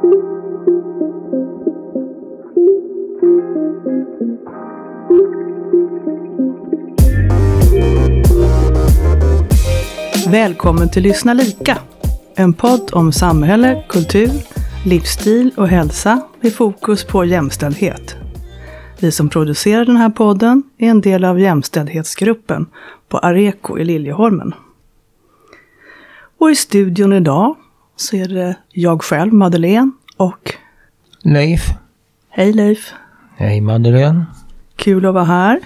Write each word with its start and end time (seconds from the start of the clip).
Välkommen 0.00 0.12
till 10.90 11.02
Lyssna 11.02 11.34
lika. 11.34 11.78
En 12.34 12.52
podd 12.52 12.90
om 12.92 13.12
samhälle, 13.12 13.84
kultur, 13.88 14.30
livsstil 14.86 15.50
och 15.56 15.68
hälsa 15.68 16.20
med 16.40 16.54
fokus 16.54 17.04
på 17.04 17.24
jämställdhet. 17.24 18.16
Vi 19.00 19.12
som 19.12 19.28
producerar 19.28 19.84
den 19.84 19.96
här 19.96 20.10
podden 20.10 20.62
är 20.78 20.90
en 20.90 21.00
del 21.00 21.24
av 21.24 21.40
jämställdhetsgruppen 21.40 22.66
på 23.08 23.18
Areko 23.18 23.78
i 23.78 23.84
Liljeholmen. 23.84 24.54
Och 26.38 26.50
i 26.50 26.54
studion 26.54 27.12
idag 27.12 27.56
så 28.00 28.16
är 28.16 28.28
det 28.28 28.56
jag 28.72 29.02
själv, 29.02 29.32
Madeleine, 29.32 29.90
och 30.16 30.54
Leif. 31.22 31.62
Hej 32.28 32.52
Leif! 32.52 32.92
Hej 33.36 33.60
Madeleine. 33.60 34.24
Kul 34.76 35.06
att 35.06 35.14
vara 35.14 35.24
här. 35.24 35.60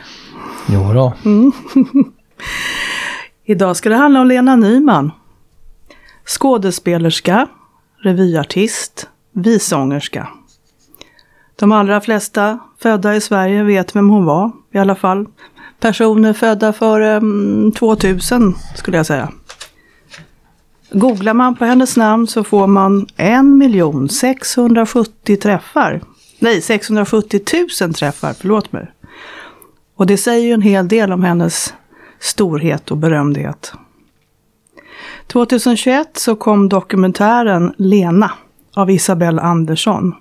Jo 0.68 0.92
då. 0.92 1.14
Idag 3.44 3.76
ska 3.76 3.88
det 3.88 3.96
handla 3.96 4.20
om 4.20 4.26
Lena 4.26 4.56
Nyman. 4.56 5.12
Skådespelerska, 6.26 7.48
revyartist, 8.02 9.08
visångerska. 9.32 10.28
De 11.56 11.72
allra 11.72 12.00
flesta 12.00 12.58
födda 12.78 13.16
i 13.16 13.20
Sverige 13.20 13.62
vet 13.62 13.96
vem 13.96 14.08
hon 14.08 14.24
var. 14.24 14.52
I 14.72 14.78
alla 14.78 14.94
fall 14.94 15.26
personer 15.80 16.32
födda 16.32 16.72
före 16.72 17.10
mm, 17.10 17.72
2000 17.72 18.54
skulle 18.76 18.96
jag 18.96 19.06
säga. 19.06 19.32
Googlar 20.94 21.34
man 21.34 21.56
på 21.56 21.64
hennes 21.64 21.96
namn 21.96 22.26
så 22.26 22.44
får 22.44 22.66
man 22.66 23.06
1 23.16 24.12
670 24.12 25.36
träffar. 25.36 26.00
Nej, 26.38 26.60
670 26.60 27.40
000 27.80 27.94
träffar, 27.94 28.32
förlåt 28.32 28.72
mig. 28.72 28.92
Och 29.96 30.06
det 30.06 30.16
säger 30.16 30.46
ju 30.46 30.52
en 30.52 30.62
hel 30.62 30.88
del 30.88 31.12
om 31.12 31.24
hennes 31.24 31.74
storhet 32.20 32.90
och 32.90 32.96
berömdhet. 32.96 33.72
2021 35.26 36.10
så 36.16 36.36
kom 36.36 36.68
dokumentären 36.68 37.74
Lena 37.76 38.30
av 38.74 38.90
Isabelle 38.90 39.42
Andersson. 39.42 40.14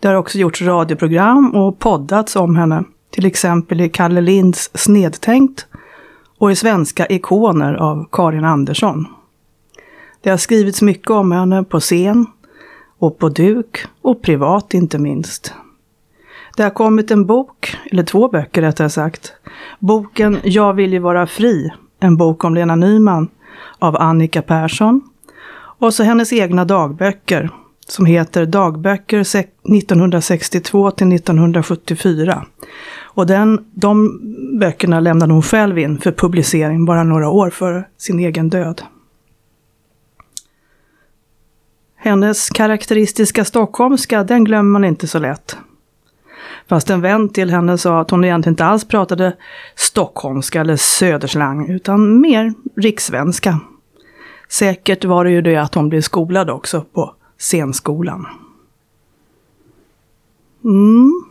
Det 0.00 0.08
har 0.08 0.14
också 0.14 0.38
gjorts 0.38 0.62
radioprogram 0.62 1.54
och 1.54 1.78
poddats 1.78 2.36
om 2.36 2.56
henne, 2.56 2.84
till 3.10 3.26
exempel 3.26 3.80
i 3.80 3.88
Kalle 3.88 4.20
Linds 4.20 4.70
Snedtänkt 4.74 5.66
och 6.38 6.52
i 6.52 6.56
Svenska 6.56 7.06
ikoner 7.06 7.74
av 7.74 8.08
Karin 8.12 8.44
Andersson. 8.44 9.06
Det 10.26 10.30
har 10.30 10.36
skrivits 10.36 10.82
mycket 10.82 11.10
om 11.10 11.32
henne 11.32 11.64
på 11.64 11.80
scen 11.80 12.26
och 12.98 13.18
på 13.18 13.28
duk 13.28 13.84
och 14.02 14.22
privat 14.22 14.74
inte 14.74 14.98
minst. 14.98 15.54
Det 16.56 16.62
har 16.62 16.70
kommit 16.70 17.10
en 17.10 17.26
bok, 17.26 17.76
eller 17.90 18.02
två 18.02 18.28
böcker 18.28 18.62
rättare 18.62 18.90
sagt. 18.90 19.32
Boken 19.78 20.38
Jag 20.44 20.74
vill 20.74 20.92
ju 20.92 20.98
vara 20.98 21.26
fri, 21.26 21.70
en 22.00 22.16
bok 22.16 22.44
om 22.44 22.54
Lena 22.54 22.76
Nyman 22.76 23.28
av 23.78 23.96
Annika 23.96 24.42
Persson. 24.42 25.00
Och 25.78 25.94
så 25.94 26.02
hennes 26.02 26.32
egna 26.32 26.64
dagböcker 26.64 27.50
som 27.88 28.06
heter 28.06 28.46
Dagböcker 28.46 29.20
1962 29.20 30.90
till 30.90 31.12
1974. 31.12 32.46
Och 33.02 33.26
den, 33.26 33.64
de 33.74 34.20
böckerna 34.60 35.00
lämnade 35.00 35.32
hon 35.32 35.42
själv 35.42 35.78
in 35.78 35.98
för 35.98 36.12
publicering 36.12 36.84
bara 36.84 37.04
några 37.04 37.28
år 37.28 37.50
före 37.50 37.84
sin 37.98 38.18
egen 38.18 38.48
död. 38.48 38.82
Hennes 42.06 42.48
karaktäristiska 42.50 43.44
stockholmska, 43.44 44.24
den 44.24 44.44
glömmer 44.44 44.70
man 44.70 44.84
inte 44.84 45.06
så 45.06 45.18
lätt. 45.18 45.56
Fast 46.68 46.90
en 46.90 47.00
vän 47.00 47.28
till 47.28 47.50
henne 47.50 47.78
sa 47.78 48.00
att 48.00 48.10
hon 48.10 48.24
egentligen 48.24 48.52
inte 48.52 48.64
alls 48.64 48.84
pratade 48.84 49.36
stockholmska 49.74 50.60
eller 50.60 50.76
söderslang, 50.76 51.68
utan 51.70 52.20
mer 52.20 52.54
rikssvenska. 52.76 53.60
Säkert 54.48 55.04
var 55.04 55.24
det 55.24 55.30
ju 55.30 55.42
det 55.42 55.56
att 55.56 55.74
hon 55.74 55.88
blev 55.88 56.00
skolad 56.00 56.50
också 56.50 56.80
på 56.80 57.14
scenskolan. 57.38 58.26
Mm. 60.64 61.24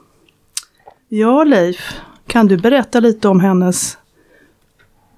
Ja, 1.10 1.44
Leif, 1.44 1.94
kan 2.28 2.48
du 2.48 2.58
berätta 2.58 3.00
lite 3.00 3.28
om 3.28 3.40
hennes 3.40 3.98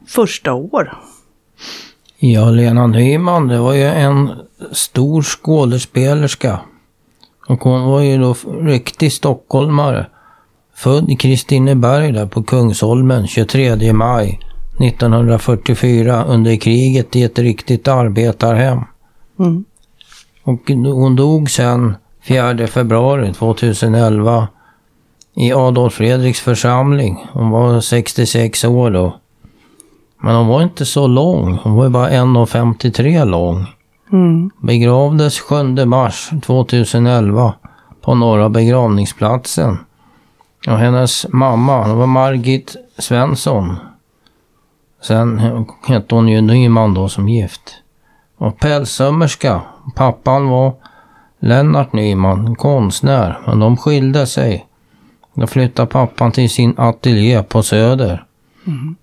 första 0.08 0.54
år? 0.54 0.98
Ja, 2.20 2.50
Lena 2.50 2.88
Nyman, 2.88 3.48
det 3.48 3.60
var 3.60 3.74
ju 3.74 3.84
en 3.84 4.32
stor 4.72 5.22
skådespelerska. 5.22 6.60
Och 7.48 7.60
hon 7.60 7.84
var 7.84 8.02
ju 8.02 8.18
då 8.18 8.36
riktig 8.62 9.14
stockholmare. 9.14 10.08
Född 10.76 11.12
i 11.12 11.16
Kristineberg 11.16 12.12
där 12.12 12.26
på 12.26 12.44
Kungsholmen 12.44 13.28
23 13.28 13.94
maj 13.94 14.40
1944 14.80 16.24
under 16.24 16.56
kriget 16.56 17.16
i 17.16 17.24
ett 17.24 17.40
riktigt 17.40 17.88
arbetarhem. 17.88 18.80
Mm. 19.40 19.66
Och 20.44 20.62
hon 20.70 21.16
dog 21.16 21.50
sen 21.50 21.96
4 22.24 22.68
februari 22.68 23.34
2011 23.34 24.48
i 25.36 25.54
Adolf 25.54 25.94
Fredriks 25.94 26.40
församling. 26.40 27.28
Hon 27.34 27.50
var 27.50 27.82
66 27.82 28.64
år 28.64 28.92
då. 28.92 29.20
Men 30.20 30.36
hon 30.36 30.48
var 30.48 30.62
inte 30.62 30.86
så 30.86 31.08
lång. 31.08 31.60
Hon 31.64 31.76
var 31.76 31.84
ju 31.84 31.90
bara 31.90 32.10
1,53 32.10 33.26
lång. 33.26 33.66
Mm. 34.12 34.52
Begravdes 34.62 35.40
7 35.40 35.86
mars 35.86 36.30
2011 36.46 37.54
på 38.02 38.16
Norra 38.16 38.50
begravningsplatsen. 38.50 39.78
Och 40.68 40.78
hennes 40.78 41.26
mamma, 41.30 41.88
det 41.88 41.94
var 41.94 42.08
Margit 42.08 42.76
Svensson. 42.98 43.76
Sen 45.02 45.40
hette 45.88 46.16
hon 46.16 46.28
ju 46.28 46.42
Nyman 46.42 46.94
då 46.94 47.10
som 47.10 47.30
gift. 47.30 47.76
Och 48.38 48.60
pälssömmerska. 48.60 49.62
Pappan 49.96 50.50
var 50.50 50.74
Lennart 51.40 51.94
Nyman, 51.94 52.56
konstnär. 52.56 53.40
Men 53.46 53.60
de 53.60 53.78
skilde 53.78 54.28
sig. 54.28 54.66
Då 55.34 55.48
flyttade 55.48 55.88
pappan 55.88 56.32
till 56.32 56.50
sin 56.50 56.74
ateljé 56.78 57.44
på 57.44 57.64
Söder. 57.64 58.27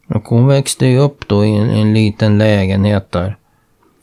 Och 0.09 0.25
hon 0.25 0.47
växte 0.47 0.87
ju 0.87 0.99
upp 0.99 1.29
då 1.29 1.45
i 1.45 1.57
en, 1.57 1.71
en 1.71 1.95
liten 1.95 2.39
lägenhet 2.39 3.13
där. 3.13 3.37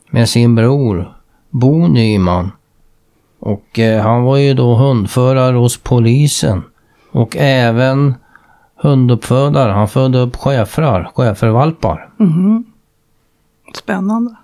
Med 0.10 0.30
sin 0.30 0.56
bror, 0.56 1.14
Bo 1.50 1.88
Nyman. 1.88 2.52
Och 3.40 3.80
eh, 3.80 4.02
han 4.04 4.24
var 4.24 4.38
ju 4.38 4.54
då 4.54 4.76
hundförare 4.76 5.58
hos 5.58 5.78
polisen. 5.78 6.64
Och 7.12 7.36
även 7.38 8.16
hunduppfödare. 8.76 9.72
Han 9.72 9.88
födde 9.88 10.20
upp 10.20 10.36
schäfrar, 10.36 11.12
schäfervalpar. 11.16 12.10
Mhm. 12.18 12.66
Spännande. 13.76 14.36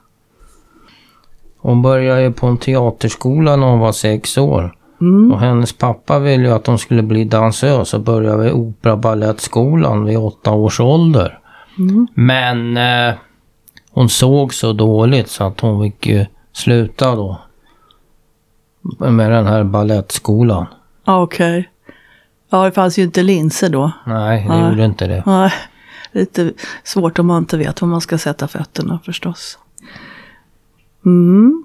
Hon 1.58 1.82
började 1.82 2.22
ju 2.22 2.34
på 2.34 2.48
en 2.48 2.58
teaterskola 2.58 3.56
när 3.56 3.68
hon 3.68 3.80
var 3.80 3.92
sex 3.92 4.38
år. 4.38 4.77
Mm. 5.02 5.32
Och 5.32 5.40
hennes 5.40 5.74
pappa 5.74 6.20
ville 6.20 6.48
ju 6.48 6.54
att 6.54 6.68
hon 6.68 6.80
skulle 6.80 7.04
bli 7.04 7.24
dansös 7.24 7.94
och 7.94 8.02
började 8.02 8.44
vid 8.44 8.52
opera 8.52 8.98
balettskolan 8.98 10.06
vid 10.06 10.18
åtta 10.18 10.52
års 10.52 10.80
ålder. 10.80 11.40
Mm. 11.78 12.08
Men 12.14 12.78
eh, 12.78 13.16
hon 13.92 14.10
såg 14.10 14.54
så 14.54 14.74
dåligt 14.74 15.30
så 15.30 15.44
att 15.44 15.60
hon 15.60 15.84
fick 15.84 16.08
ju 16.08 16.26
sluta 16.54 17.16
då. 17.16 17.42
Med 19.00 19.32
den 19.32 19.46
här 19.46 19.64
balettskolan. 19.64 20.66
Okej. 21.06 21.70
Ja, 22.50 22.66
det 22.66 22.72
fanns 22.72 23.00
ju 23.00 23.04
inte 23.04 23.24
linser 23.24 23.70
då. 23.70 23.92
Nej, 24.06 24.44
det 24.48 24.56
Nej. 24.58 24.70
gjorde 24.70 24.86
inte 24.86 25.08
det. 25.08 25.24
Nej, 25.26 25.54
lite 26.12 26.54
svårt 26.84 27.20
om 27.20 27.28
man 27.28 27.38
inte 27.38 27.58
vet 27.58 27.82
var 27.82 27.88
man 27.88 28.02
ska 28.02 28.18
sätta 28.18 28.48
fötterna 28.48 29.00
förstås. 29.06 29.60
Mm. 31.06 31.64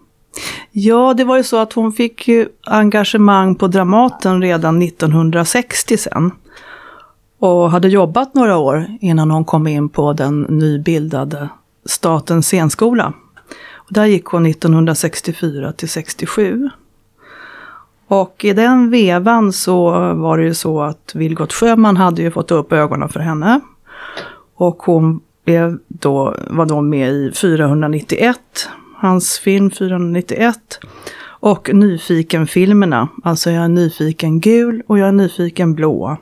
Ja, 0.70 1.14
det 1.14 1.24
var 1.24 1.36
ju 1.36 1.42
så 1.42 1.56
att 1.56 1.72
hon 1.72 1.92
fick 1.92 2.28
ju 2.28 2.48
engagemang 2.66 3.54
på 3.54 3.66
Dramaten 3.66 4.42
redan 4.42 4.82
1960 4.82 5.96
sen. 5.96 6.30
Och 7.38 7.70
hade 7.70 7.88
jobbat 7.88 8.34
några 8.34 8.56
år 8.56 8.86
innan 9.00 9.30
hon 9.30 9.44
kom 9.44 9.66
in 9.66 9.88
på 9.88 10.12
den 10.12 10.40
nybildade 10.40 11.48
Statens 11.84 12.46
scenskola. 12.46 13.12
Och 13.74 13.92
där 13.92 14.04
gick 14.04 14.24
hon 14.24 14.46
1964 14.46 15.72
till 15.72 15.88
67. 15.88 16.70
Och 18.08 18.44
i 18.44 18.52
den 18.52 18.90
vevan 18.90 19.52
så 19.52 19.90
var 20.14 20.38
det 20.38 20.44
ju 20.44 20.54
så 20.54 20.82
att 20.82 21.12
Vilgot 21.14 21.52
Sjöman 21.52 21.96
hade 21.96 22.22
ju 22.22 22.30
fått 22.30 22.50
upp 22.50 22.72
ögonen 22.72 23.08
för 23.08 23.20
henne. 23.20 23.60
Och 24.54 24.82
hon 24.82 25.20
blev 25.44 25.78
då, 25.88 26.36
var 26.50 26.66
då 26.66 26.80
med 26.80 27.10
i 27.12 27.32
491, 27.34 28.38
hans 29.02 29.38
film 29.38 29.70
491. 29.70 30.80
Och 31.24 31.70
Nyfiken-filmerna, 31.74 33.08
alltså 33.24 33.50
Jag 33.50 33.64
är 33.64 33.68
nyfiken 33.68 34.40
gul 34.40 34.82
och 34.86 34.98
Jag 34.98 35.08
är 35.08 35.12
nyfiken 35.12 35.74
blå. 35.74 36.16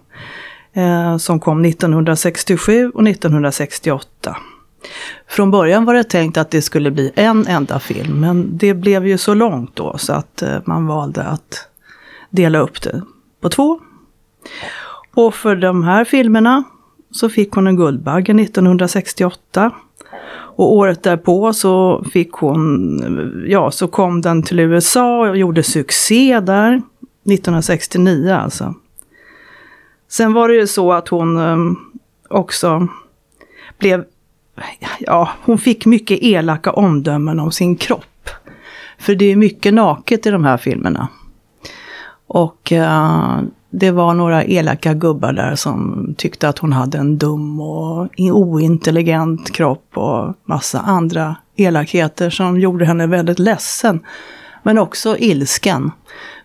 Eh, 0.72 1.16
som 1.16 1.40
kom 1.40 1.64
1967 1.64 2.90
och 2.94 3.08
1968. 3.08 4.36
Från 5.28 5.50
början 5.50 5.84
var 5.84 5.94
det 5.94 6.04
tänkt 6.04 6.36
att 6.36 6.50
det 6.50 6.62
skulle 6.62 6.90
bli 6.90 7.12
en 7.14 7.46
enda 7.46 7.80
film, 7.80 8.20
men 8.20 8.58
det 8.58 8.74
blev 8.74 9.06
ju 9.06 9.18
så 9.18 9.34
långt 9.34 9.76
då 9.76 9.98
så 9.98 10.12
att 10.12 10.42
eh, 10.42 10.58
man 10.64 10.86
valde 10.86 11.22
att 11.22 11.68
dela 12.30 12.58
upp 12.58 12.82
det 12.82 13.02
på 13.40 13.48
två. 13.48 13.80
Och 15.14 15.34
för 15.34 15.56
de 15.56 15.84
här 15.84 16.04
filmerna 16.04 16.64
så 17.10 17.28
fick 17.28 17.52
hon 17.52 17.66
en 17.66 17.76
Guldbagge 17.76 18.42
1968. 18.42 19.72
Och 20.60 20.74
året 20.74 21.02
därpå 21.02 21.52
så 21.52 22.04
fick 22.12 22.32
hon, 22.32 23.44
ja 23.48 23.70
så 23.70 23.88
kom 23.88 24.20
den 24.20 24.42
till 24.42 24.60
USA 24.60 25.28
och 25.28 25.36
gjorde 25.36 25.62
succé 25.62 26.40
där. 26.40 26.72
1969 26.72 28.32
alltså. 28.34 28.74
Sen 30.08 30.32
var 30.32 30.48
det 30.48 30.54
ju 30.54 30.66
så 30.66 30.92
att 30.92 31.08
hon 31.08 31.38
ehm, 31.38 31.76
också 32.28 32.88
blev, 33.78 34.04
ja 34.98 35.30
hon 35.42 35.58
fick 35.58 35.86
mycket 35.86 36.18
elaka 36.22 36.72
omdömen 36.72 37.40
om 37.40 37.52
sin 37.52 37.76
kropp. 37.76 38.30
För 38.98 39.14
det 39.14 39.24
är 39.24 39.36
mycket 39.36 39.74
naket 39.74 40.26
i 40.26 40.30
de 40.30 40.44
här 40.44 40.56
filmerna. 40.56 41.08
Och 42.26 42.72
uh, 42.72 43.40
det 43.70 43.90
var 43.90 44.14
några 44.14 44.44
elaka 44.44 44.94
gubbar 44.94 45.32
där 45.32 45.54
som 45.54 46.08
tyckte 46.18 46.48
att 46.48 46.58
hon 46.58 46.72
hade 46.72 46.98
en 46.98 47.18
dum 47.18 47.60
och 47.60 48.08
ointelligent 48.18 49.52
kropp 49.52 49.96
och 49.96 50.34
massa 50.44 50.80
andra 50.80 51.36
elakheter 51.56 52.30
som 52.30 52.60
gjorde 52.60 52.84
henne 52.84 53.06
väldigt 53.06 53.38
ledsen. 53.38 54.00
Men 54.62 54.78
också 54.78 55.16
ilsken. 55.18 55.90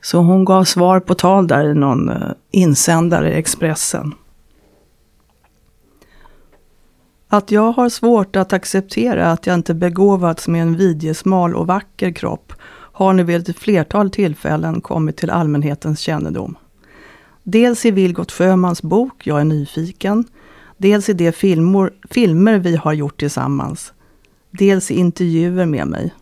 Så 0.02 0.18
hon 0.18 0.46
gav 0.46 0.64
svar 0.64 1.00
på 1.00 1.16
tal 1.16 1.48
där 1.48 1.66
i 1.66 1.74
någon 1.74 2.10
eh, 2.10 2.32
insändare 2.52 3.34
i 3.34 3.38
Expressen. 3.38 4.14
Att 7.28 7.52
jag 7.52 7.72
har 7.72 7.90
svårt 7.90 8.36
att 8.36 8.54
acceptera 8.54 9.32
att 9.32 9.48
jag 9.48 9.54
inte 9.54 9.74
begåvats 9.74 10.48
med 10.48 10.62
en 10.62 10.76
vidjesmal 10.76 11.56
och 11.56 11.68
vacker 11.68 12.12
kropp 12.12 12.54
har 12.92 13.14
nu 13.14 13.24
vid 13.24 13.50
ett 13.50 13.60
flertal 13.60 14.10
tillfällen 14.10 14.82
kommit 14.82 15.18
till 15.18 15.30
allmänhetens 15.30 16.00
kännedom. 16.00 16.56
Dels 17.48 17.86
i 17.86 17.92
Vilgot 17.92 18.32
Sjömans 18.32 18.82
bok 18.82 19.28
Jag 19.28 19.42
är 19.42 19.44
nyfiken, 19.44 20.26
dels 20.78 21.10
i 21.10 21.14
de 21.14 21.32
filmor, 21.32 21.94
filmer 22.10 22.60
vi 22.60 22.76
har 22.76 22.94
gjort 22.94 23.20
tillsammans, 23.20 23.94
dels 24.52 24.92
i 24.92 24.96
intervjuer 24.96 25.66
med 25.66 25.88
mig. 25.88 26.14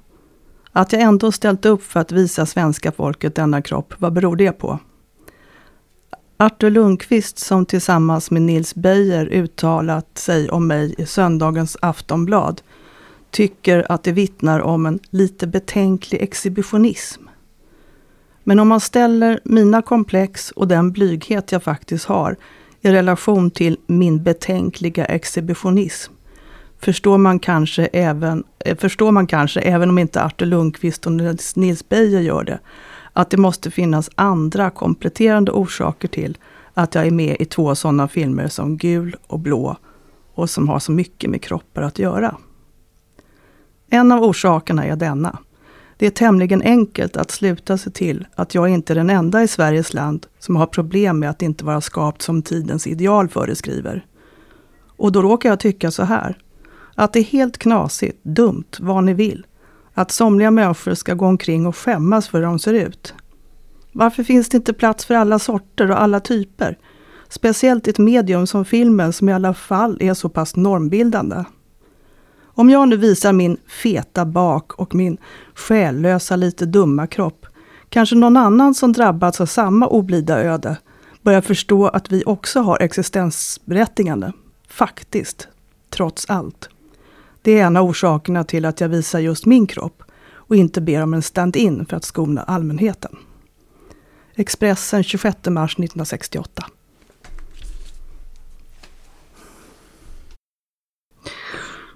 Att 0.72 0.94
jag 0.94 1.02
ändå 1.02 1.32
ställt 1.32 1.66
upp 1.66 1.84
för 1.84 2.00
att 2.00 2.12
visa 2.12 2.46
svenska 2.46 2.92
folket 2.92 3.36
denna 3.36 3.62
kropp, 3.62 3.94
vad 3.98 4.14
beror 4.14 4.36
det 4.36 4.52
på? 4.52 4.80
Artur 6.38 6.70
Lundqvist 6.70 7.40
som 7.40 7.66
tillsammans 7.66 8.32
med 8.32 8.42
Nils 8.42 8.76
Beijer 8.76 9.26
uttalat 9.26 10.18
sig 10.18 10.50
om 10.50 10.68
mig 10.68 10.96
i 10.98 11.06
söndagens 11.06 11.78
Aftonblad 11.82 12.62
tycker 13.32 13.92
att 13.92 14.04
det 14.04 14.12
vittnar 14.12 14.60
om 14.60 14.86
en 14.86 15.00
lite 15.10 15.48
betänklig 15.48 16.22
exhibitionism. 16.22 17.24
Men 18.44 18.60
om 18.60 18.68
man 18.68 18.80
ställer 18.80 19.40
mina 19.44 19.82
komplex 19.82 20.52
och 20.52 20.68
den 20.68 20.92
blyghet 20.92 21.52
jag 21.52 21.64
faktiskt 21.64 22.06
har 22.06 22.38
i 22.82 22.92
relation 22.92 23.52
till 23.52 23.78
min 23.88 24.24
betänkliga 24.24 25.06
exhibitionism 25.06 26.14
förstår 26.84 27.18
man 27.18 27.40
kanske 27.40 27.86
även, 27.86 28.44
eh, 28.60 28.78
förstår 28.78 29.12
man 29.12 29.28
kanske, 29.28 29.60
även 29.60 29.90
om 29.90 29.98
inte 29.98 30.24
Artur 30.24 30.46
Lundqvist 30.46 31.06
och 31.06 31.12
Nils 31.56 31.90
Beijer 31.90 32.22
gör 32.22 32.44
det, 32.44 32.60
att 33.14 33.30
det 33.30 33.38
måste 33.38 33.72
finnas 33.72 34.10
andra 34.16 34.70
kompletterande 34.70 35.52
orsaker 35.52 36.08
till 36.08 36.38
att 36.74 36.96
jag 36.96 37.08
är 37.08 37.12
med 37.12 37.38
i 37.40 37.46
två 37.46 37.76
sådana 37.76 38.08
filmer 38.08 38.48
som 38.48 38.78
Gul 38.78 39.16
och 39.28 39.40
Blå 39.40 39.78
och 40.34 40.50
som 40.50 40.70
har 40.70 40.80
så 40.80 40.92
mycket 40.92 41.30
med 41.30 41.42
kroppar 41.42 41.82
att 41.82 42.00
göra. 42.00 42.38
En 43.90 44.12
av 44.12 44.24
orsakerna 44.24 44.86
är 44.86 44.96
denna. 44.96 45.38
Det 46.04 46.08
är 46.08 46.12
tämligen 46.12 46.62
enkelt 46.62 47.18
att 47.18 47.32
sluta 47.32 47.78
sig 47.78 47.92
till 47.92 48.28
att 48.36 48.56
jag 48.56 48.70
inte 48.70 48.94
är 48.94 48.96
den 48.96 49.10
enda 49.10 49.44
i 49.44 49.48
Sveriges 49.48 49.94
land 49.94 50.26
som 50.40 50.56
har 50.56 50.66
problem 50.66 51.20
med 51.20 51.30
att 51.30 51.42
inte 51.42 51.66
vara 51.66 51.82
skapt 51.82 52.22
som 52.22 52.42
tidens 52.42 52.88
ideal 52.88 53.30
föreskriver. 53.30 54.06
Och 54.98 55.12
då 55.12 55.22
råkar 55.22 55.50
jag 55.50 55.60
tycka 55.60 55.92
så 55.92 56.04
här. 56.04 56.38
Att 56.96 57.14
det 57.14 57.20
är 57.20 57.24
helt 57.24 57.58
knasigt, 57.58 58.24
dumt, 58.24 58.66
vad 58.80 59.04
ni 59.04 59.14
vill. 59.14 59.46
Att 59.94 60.12
somliga 60.12 60.52
människor 60.52 60.94
ska 60.94 61.14
gå 61.14 61.26
omkring 61.26 61.66
och 61.66 61.78
skämmas 61.78 62.28
för 62.28 62.38
hur 62.38 62.46
de 62.46 62.60
ser 62.60 62.74
ut. 62.74 63.14
Varför 63.92 64.24
finns 64.24 64.50
det 64.50 64.58
inte 64.58 64.74
plats 64.74 65.06
för 65.06 65.16
alla 65.16 65.40
sorter 65.40 65.92
och 65.92 66.02
alla 66.02 66.20
typer? 66.20 66.78
Speciellt 67.30 67.88
i 67.88 67.90
ett 67.90 68.00
medium 68.00 68.48
som 68.48 68.66
filmen 68.66 69.14
som 69.14 69.30
i 69.30 69.34
alla 69.34 69.54
fall 69.54 69.98
är 70.02 70.14
så 70.14 70.30
pass 70.30 70.56
normbildande. 70.56 71.44
Om 72.56 72.70
jag 72.70 72.90
nu 72.90 72.98
visar 72.98 73.34
min 73.34 73.58
feta 73.68 74.26
bak 74.26 74.74
och 74.74 74.96
min 74.96 75.18
själlösa, 75.56 76.36
lite 76.36 76.66
dumma 76.66 77.08
kropp, 77.08 77.46
kanske 77.90 78.16
någon 78.16 78.38
annan 78.38 78.74
som 78.74 78.94
drabbats 78.94 79.42
av 79.42 79.46
samma 79.46 79.88
oblida 79.88 80.44
öde 80.44 80.78
börjar 81.22 81.42
förstå 81.42 81.88
att 81.88 82.12
vi 82.12 82.24
också 82.26 82.62
har 82.62 82.82
existensberättigande. 82.82 84.32
Faktiskt. 84.68 85.48
Trots 85.90 86.26
allt. 86.30 86.70
Det 87.42 87.60
är 87.60 87.66
en 87.66 87.78
av 87.78 87.86
orsakerna 87.86 88.44
till 88.44 88.66
att 88.66 88.82
jag 88.82 88.90
visar 88.90 89.20
just 89.20 89.46
min 89.46 89.68
kropp 89.68 90.04
och 90.32 90.56
inte 90.56 90.82
ber 90.82 91.04
om 91.04 91.14
en 91.14 91.22
stand-in 91.22 91.86
för 91.86 91.98
att 91.98 92.04
skona 92.04 92.44
allmänheten. 92.44 93.16
Expressen 94.36 95.04
26 95.04 95.38
mars 95.46 95.74
1968. 95.74 96.66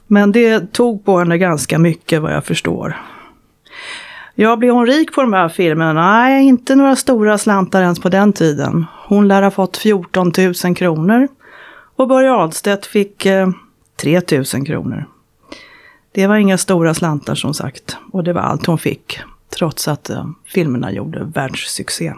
Men 0.08 0.32
det 0.32 0.74
tog 0.74 1.06
på 1.06 1.20
henne 1.20 1.38
ganska 1.38 1.80
mycket 1.80 2.22
vad 2.22 2.34
jag 2.34 2.46
förstår. 2.46 2.98
Ja, 4.36 4.56
blev 4.56 4.74
hon 4.74 4.86
rik 4.86 5.14
på 5.14 5.22
de 5.22 5.34
här 5.34 5.50
filmerna? 5.50 5.94
Nej, 5.94 6.48
inte 6.48 6.76
några 6.76 6.96
stora 6.96 7.38
slantar 7.38 7.82
ens 7.82 8.00
på 8.00 8.10
den 8.10 8.34
tiden. 8.34 8.86
Hon 9.08 9.28
lär 9.28 9.42
ha 9.42 9.52
fått 9.52 9.78
14 9.78 10.32
000 10.64 10.76
kronor. 10.76 11.28
Och 11.96 12.08
Börje 12.08 12.32
Ahlstedt 12.32 12.86
fick 12.86 13.26
eh, 13.26 13.50
3 14.02 14.22
000 14.32 14.66
kronor. 14.66 15.06
Det 16.12 16.28
var 16.28 16.36
inga 16.36 16.58
stora 16.58 16.94
slantar 16.94 17.36
som 17.36 17.54
sagt. 17.54 17.98
Och 18.12 18.24
det 18.24 18.34
var 18.34 18.42
allt 18.42 18.66
hon 18.66 18.78
fick. 18.78 19.20
Trots 19.58 19.88
att 19.88 20.10
eh, 20.10 20.30
filmerna 20.46 20.92
gjorde 20.92 21.24
världssuccé. 21.24 22.14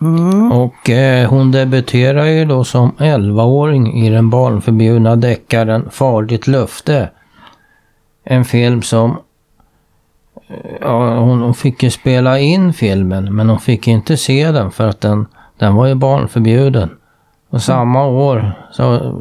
Mm. 0.00 0.52
Och 0.52 0.90
eh, 0.90 1.30
hon 1.30 1.50
debuterar 1.50 2.24
ju 2.24 2.44
då 2.44 2.64
som 2.64 2.92
11-åring 2.98 4.04
i 4.04 4.10
den 4.10 4.30
barnförbjudna 4.30 5.16
deckaren 5.16 5.90
Farligt 5.90 6.46
löfte. 6.46 7.10
En 8.24 8.44
film 8.44 8.82
som 8.82 9.10
eh, 10.48 10.56
Ja, 10.80 11.18
hon, 11.18 11.40
hon, 11.40 11.54
fick 11.54 11.82
ju 11.82 11.90
spela 11.90 12.38
in 12.38 12.72
filmen 12.72 13.36
men 13.36 13.48
hon 13.48 13.58
fick 13.58 13.88
inte 13.88 14.16
se 14.16 14.50
den 14.50 14.70
för 14.70 14.88
att 14.88 15.00
den, 15.00 15.26
den 15.58 15.74
var 15.74 15.86
ju 15.86 15.94
barnförbjuden. 15.94 16.90
Och 17.50 17.62
samma 17.62 18.06
år 18.06 18.52
så 18.72 19.14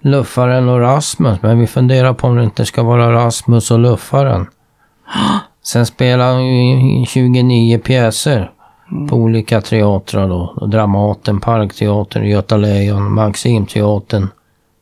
Luffaren 0.00 0.68
och 0.68 0.80
Rasmus, 0.80 1.42
men 1.42 1.58
vi 1.58 1.66
funderar 1.66 2.14
på 2.14 2.26
om 2.26 2.36
det 2.36 2.44
inte 2.44 2.66
ska 2.66 2.82
vara 2.82 3.12
Rasmus 3.12 3.70
och 3.70 3.78
Luffaren. 3.78 4.46
Sen 5.62 5.86
spelade 5.86 6.34
hon 6.34 6.44
ju 6.44 7.06
29 7.06 7.78
pjäser 7.78 8.50
mm. 8.90 9.08
på 9.08 9.16
olika 9.16 9.60
teatrar 9.60 10.28
då. 10.28 10.66
Dramaten, 10.66 11.40
Parkteatern, 11.40 12.24
Göta 12.24 12.56
Lejon, 12.56 13.14
Maximteatern, 13.14 14.28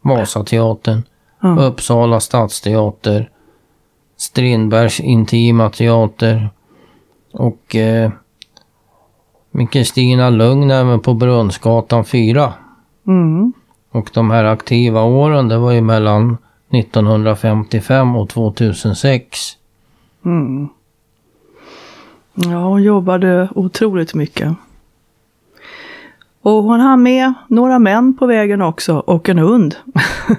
Vasateatern, 0.01 1.03
mm. 1.45 1.59
Uppsala 1.59 2.21
stadsteater, 2.21 3.31
Strindbergs 4.17 5.01
intima 5.01 5.71
teater 5.71 6.51
och 7.33 7.77
eh, 7.77 8.11
med 9.51 9.71
Kristina 9.71 10.31
Lugn 10.31 10.71
även 10.71 11.01
på 11.01 11.15
Brunnsgatan 11.15 12.05
4. 12.05 12.53
Mm. 13.07 13.53
Och 13.91 14.11
de 14.15 14.31
här 14.31 14.45
aktiva 14.45 15.03
åren, 15.03 15.49
det 15.49 15.59
var 15.59 15.73
ju 15.73 15.81
mellan 15.81 16.37
1955 16.71 18.17
och 18.17 18.29
2006. 18.29 19.39
Mm. 20.25 20.69
Ja, 22.45 22.65
hon 22.65 22.83
jobbade 22.83 23.49
otroligt 23.55 24.15
mycket. 24.15 24.55
Och 26.43 26.63
hon 26.63 26.81
hann 26.81 27.03
med 27.03 27.35
några 27.49 27.79
män 27.79 28.17
på 28.17 28.27
vägen 28.27 28.63
också 28.63 28.97
och 28.97 29.29
en 29.29 29.39
hund. 29.39 29.77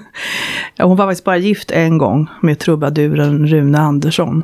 hon 0.78 0.96
var 0.96 1.06
faktiskt 1.06 1.24
bara 1.24 1.36
gift 1.36 1.70
en 1.70 1.98
gång 1.98 2.26
med 2.40 2.58
trubaduren 2.58 3.46
Rune 3.46 3.78
Andersson. 3.78 4.42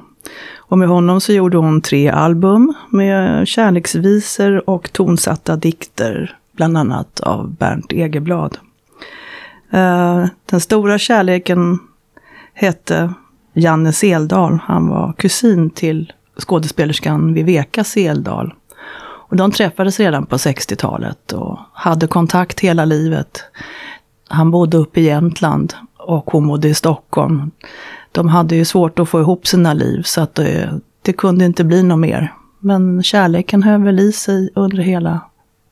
Och 0.57 0.79
med 0.79 0.89
honom 0.89 1.21
så 1.21 1.33
gjorde 1.33 1.57
hon 1.57 1.81
tre 1.81 2.09
album 2.09 2.75
med 2.91 3.49
kärleksvisor 3.49 4.71
och 4.71 4.93
tonsatta 4.93 5.57
dikter, 5.57 6.37
bland 6.53 6.79
annat 6.79 7.21
av 7.21 7.55
Bernt 7.55 7.93
Egerblad. 7.93 8.59
Eh, 9.71 10.27
den 10.47 10.61
stora 10.61 10.99
kärleken 10.99 11.79
hette 12.55 13.15
Janne 13.53 13.93
Seldal. 13.93 14.59
Han 14.63 14.89
var 14.89 15.13
kusin 15.13 15.71
till 15.71 16.13
skådespelerskan 16.38 17.35
Viveka 17.35 17.85
Seldal. 17.85 18.55
Och 19.28 19.37
de 19.37 19.50
träffades 19.50 20.00
redan 20.00 20.26
på 20.26 20.37
60-talet 20.37 21.33
och 21.33 21.59
hade 21.73 22.07
kontakt 22.07 22.61
hela 22.61 22.85
livet. 22.85 23.45
Han 24.28 24.50
bodde 24.50 24.76
uppe 24.76 25.00
i 25.00 25.05
Jämtland 25.05 25.75
och 25.99 26.31
hon 26.31 26.49
bodde 26.49 26.69
i 26.69 26.75
Stockholm. 26.75 27.50
De 28.12 28.28
hade 28.28 28.57
ju 28.57 28.64
svårt 28.64 28.99
att 28.99 29.09
få 29.09 29.21
ihop 29.21 29.47
sina 29.47 29.75
liv 29.75 30.02
så 30.02 30.21
att 30.21 30.35
det, 30.35 30.81
det 31.02 31.12
kunde 31.12 31.45
inte 31.45 31.64
bli 31.64 31.83
något 31.83 31.99
mer. 31.99 32.35
Men 32.61 33.02
kärleken 33.02 33.62
höll 33.62 33.83
väl 33.83 34.00
i 34.00 34.12
sig 34.12 34.50
under 34.55 34.78
hela 34.78 35.21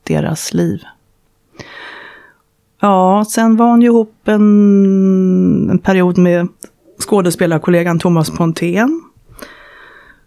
deras 0.03 0.55
liv. 0.55 0.83
Ja, 2.81 3.25
sen 3.29 3.57
var 3.57 3.67
hon 3.67 3.83
ju 3.83 3.87
ihop 3.87 4.15
en, 4.25 5.71
en 5.71 5.79
period 5.79 6.19
med 6.19 6.49
skådespelarkollegan 6.99 7.99
Thomas 7.99 8.31
Pontén. 8.31 9.04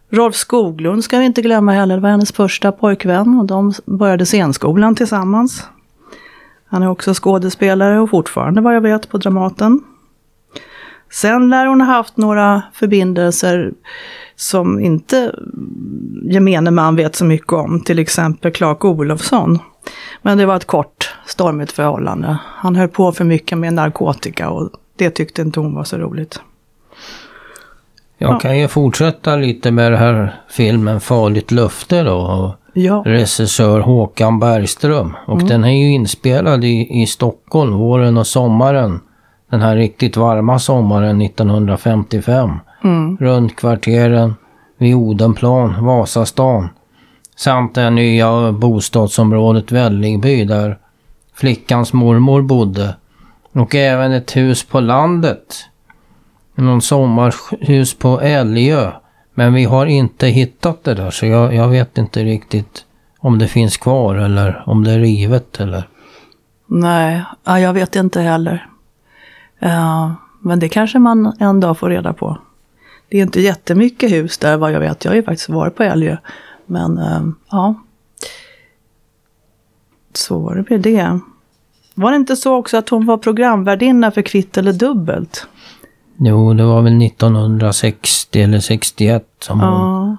Rolf 0.09 0.35
Skoglund 0.35 1.03
ska 1.03 1.19
vi 1.19 1.25
inte 1.25 1.41
glömma 1.41 1.71
heller, 1.71 1.95
det 1.95 2.01
var 2.01 2.09
hennes 2.09 2.31
första 2.31 2.71
pojkvän 2.71 3.39
och 3.39 3.45
de 3.45 3.73
började 3.85 4.25
scenskolan 4.25 4.95
tillsammans. 4.95 5.63
Han 6.65 6.83
är 6.83 6.89
också 6.89 7.13
skådespelare 7.13 7.99
och 7.99 8.09
fortfarande 8.09 8.61
vad 8.61 8.75
jag 8.75 8.81
vet 8.81 9.09
på 9.09 9.17
Dramaten. 9.17 9.79
Sen 11.09 11.49
lär 11.49 11.65
hon 11.65 11.81
ha 11.81 11.87
haft 11.87 12.17
några 12.17 12.61
förbindelser 12.73 13.73
som 14.35 14.79
inte 14.79 15.35
gemene 16.23 16.71
man 16.71 16.95
vet 16.95 17.15
så 17.15 17.25
mycket 17.25 17.53
om, 17.53 17.81
till 17.81 17.99
exempel 17.99 18.51
Clark 18.51 18.85
Olofsson. 18.85 19.59
Men 20.21 20.37
det 20.37 20.45
var 20.45 20.55
ett 20.55 20.67
kort, 20.67 21.15
stormigt 21.25 21.71
förhållande. 21.71 22.37
Han 22.45 22.75
höll 22.75 22.87
på 22.87 23.11
för 23.11 23.25
mycket 23.25 23.57
med 23.57 23.73
narkotika 23.73 24.49
och 24.49 24.69
det 24.95 25.09
tyckte 25.09 25.41
inte 25.41 25.59
hon 25.59 25.75
var 25.75 25.83
så 25.83 25.97
roligt. 25.97 26.41
Jag 28.17 28.31
ja. 28.31 28.39
kan 28.39 28.59
ju 28.59 28.67
fortsätta 28.67 29.35
lite 29.35 29.71
med 29.71 29.91
den 29.91 29.99
här 29.99 30.35
filmen 30.49 30.99
Farligt 30.99 31.51
löfte 31.51 32.03
då. 32.03 32.55
Ja. 32.73 33.03
Regissör 33.05 33.79
Håkan 33.79 34.39
Bergström. 34.39 35.15
Och 35.25 35.35
mm. 35.35 35.47
den 35.47 35.63
är 35.63 35.71
ju 35.71 35.91
inspelad 35.91 36.63
i, 36.63 37.01
i 37.01 37.07
Stockholm 37.07 37.73
våren 37.73 38.17
och 38.17 38.27
sommaren. 38.27 38.99
Den 39.51 39.61
här 39.61 39.75
riktigt 39.75 40.17
varma 40.17 40.59
sommaren 40.59 41.21
1955. 41.21 42.49
Mm. 42.83 43.17
Runt 43.17 43.55
kvarteren 43.55 44.35
vid 44.77 44.95
Odenplan, 44.95 45.85
Vasastan. 45.85 46.69
Samt 47.35 47.75
det 47.75 47.89
nya 47.89 48.51
bostadsområdet 48.51 49.71
Vällingby 49.71 50.43
där 50.43 50.77
flickans 51.35 51.93
mormor 51.93 52.41
bodde. 52.41 52.95
Och 53.53 53.75
även 53.75 54.11
ett 54.11 54.35
hus 54.35 54.63
på 54.65 54.79
landet. 54.79 55.55
Någon 56.57 56.81
sommarhus 56.81 57.93
på 57.93 58.21
Älgö. 58.21 58.91
Men 59.33 59.53
vi 59.53 59.63
har 59.63 59.85
inte 59.85 60.27
hittat 60.27 60.83
det 60.83 60.93
där 60.93 61.11
så 61.11 61.25
jag, 61.25 61.55
jag 61.55 61.67
vet 61.67 61.97
inte 61.97 62.23
riktigt 62.23 62.85
om 63.19 63.39
det 63.39 63.47
finns 63.47 63.77
kvar 63.77 64.15
eller 64.15 64.63
om 64.65 64.83
det 64.83 64.91
är 64.91 64.99
rivet 64.99 65.59
eller. 65.59 65.87
Nej, 66.67 67.23
ja, 67.43 67.59
jag 67.59 67.73
vet 67.73 67.95
inte 67.95 68.21
heller. 68.21 68.67
Uh, 69.63 70.11
men 70.41 70.59
det 70.59 70.69
kanske 70.69 70.99
man 70.99 71.33
en 71.39 71.59
dag 71.59 71.77
får 71.77 71.89
reda 71.89 72.13
på. 72.13 72.37
Det 73.09 73.17
är 73.17 73.21
inte 73.21 73.41
jättemycket 73.41 74.11
hus 74.11 74.37
där 74.37 74.57
vad 74.57 74.71
jag 74.71 74.79
vet. 74.79 75.05
Jag 75.05 75.11
har 75.11 75.15
ju 75.15 75.23
faktiskt 75.23 75.49
varit 75.49 75.75
på 75.75 75.83
Älgö. 75.83 76.17
Men 76.65 76.97
uh, 76.97 77.29
ja. 77.51 77.75
Så 80.13 80.39
var 80.39 80.55
det 80.55 80.69
med 80.69 80.81
det. 80.81 81.19
Var 81.95 82.11
det 82.11 82.17
inte 82.17 82.35
så 82.35 82.55
också 82.55 82.77
att 82.77 82.89
hon 82.89 83.05
var 83.05 83.17
programvärdinna 83.17 84.11
för 84.11 84.21
Kvitt 84.21 84.57
eller 84.57 84.73
Dubbelt? 84.73 85.47
Jo, 86.17 86.53
det 86.53 86.63
var 86.63 86.81
väl 86.81 87.01
1960 87.01 88.41
eller 88.41 88.59
61 88.59 89.25
som 89.39 89.59
ja. 89.59 90.17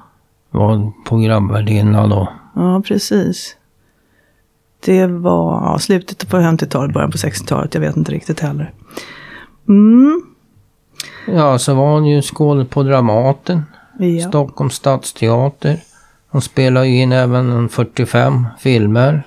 hon 0.50 0.60
var 0.60 0.92
programvärdinna 1.04 2.06
då. 2.06 2.28
Ja, 2.54 2.82
precis. 2.86 3.56
Det 4.84 5.06
var 5.06 5.52
ja, 5.52 5.78
slutet 5.78 6.28
på 6.28 6.36
50-talet, 6.36 6.94
början 6.94 7.10
på 7.10 7.18
60-talet. 7.18 7.74
Jag 7.74 7.80
vet 7.80 7.96
inte 7.96 8.12
riktigt 8.12 8.40
heller. 8.40 8.72
Mm. 9.68 10.22
Ja, 11.26 11.58
så 11.58 11.74
var 11.74 11.92
hon 11.92 12.06
ju 12.06 12.22
skådespelare 12.22 12.68
på 12.68 12.82
Dramaten. 12.82 13.62
Ja. 13.98 14.28
Stockholms 14.28 14.74
stadsteater. 14.74 15.80
Hon 16.30 16.42
spelar 16.42 16.84
ju 16.84 17.02
in 17.02 17.12
även 17.12 17.68
45 17.68 18.46
filmer. 18.58 19.26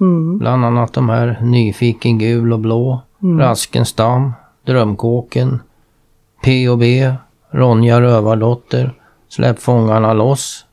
Mm. 0.00 0.38
Bland 0.38 0.64
annat 0.64 0.92
de 0.92 1.08
här 1.08 1.38
Nyfiken 1.42 2.18
gul 2.18 2.52
och 2.52 2.58
blå, 2.58 3.00
mm. 3.22 3.38
Raskens 3.38 3.92
damm, 3.92 4.32
Drömkåken, 4.66 5.60
P&B, 6.42 7.14
Ronja 7.50 8.00
Rövardotter, 8.00 8.94
Släpp 9.28 9.58
fångarna 9.58 10.12
loss. 10.12 10.66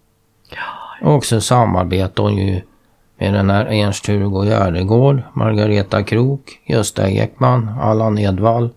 Och 1.01 1.13
också 1.13 1.41
samarbetar 1.41 2.23
hon 2.23 2.38
ju 2.38 2.61
med 3.17 3.33
den 3.33 3.49
här 3.49 3.65
Ernst-Hugo 3.65 4.45
Gärdegård, 4.45 5.21
Margareta 5.33 6.03
Krok, 6.03 6.59
Gösta 6.65 7.09
Ekman, 7.09 7.69
Allan 7.81 8.17
Edwall. 8.17 8.69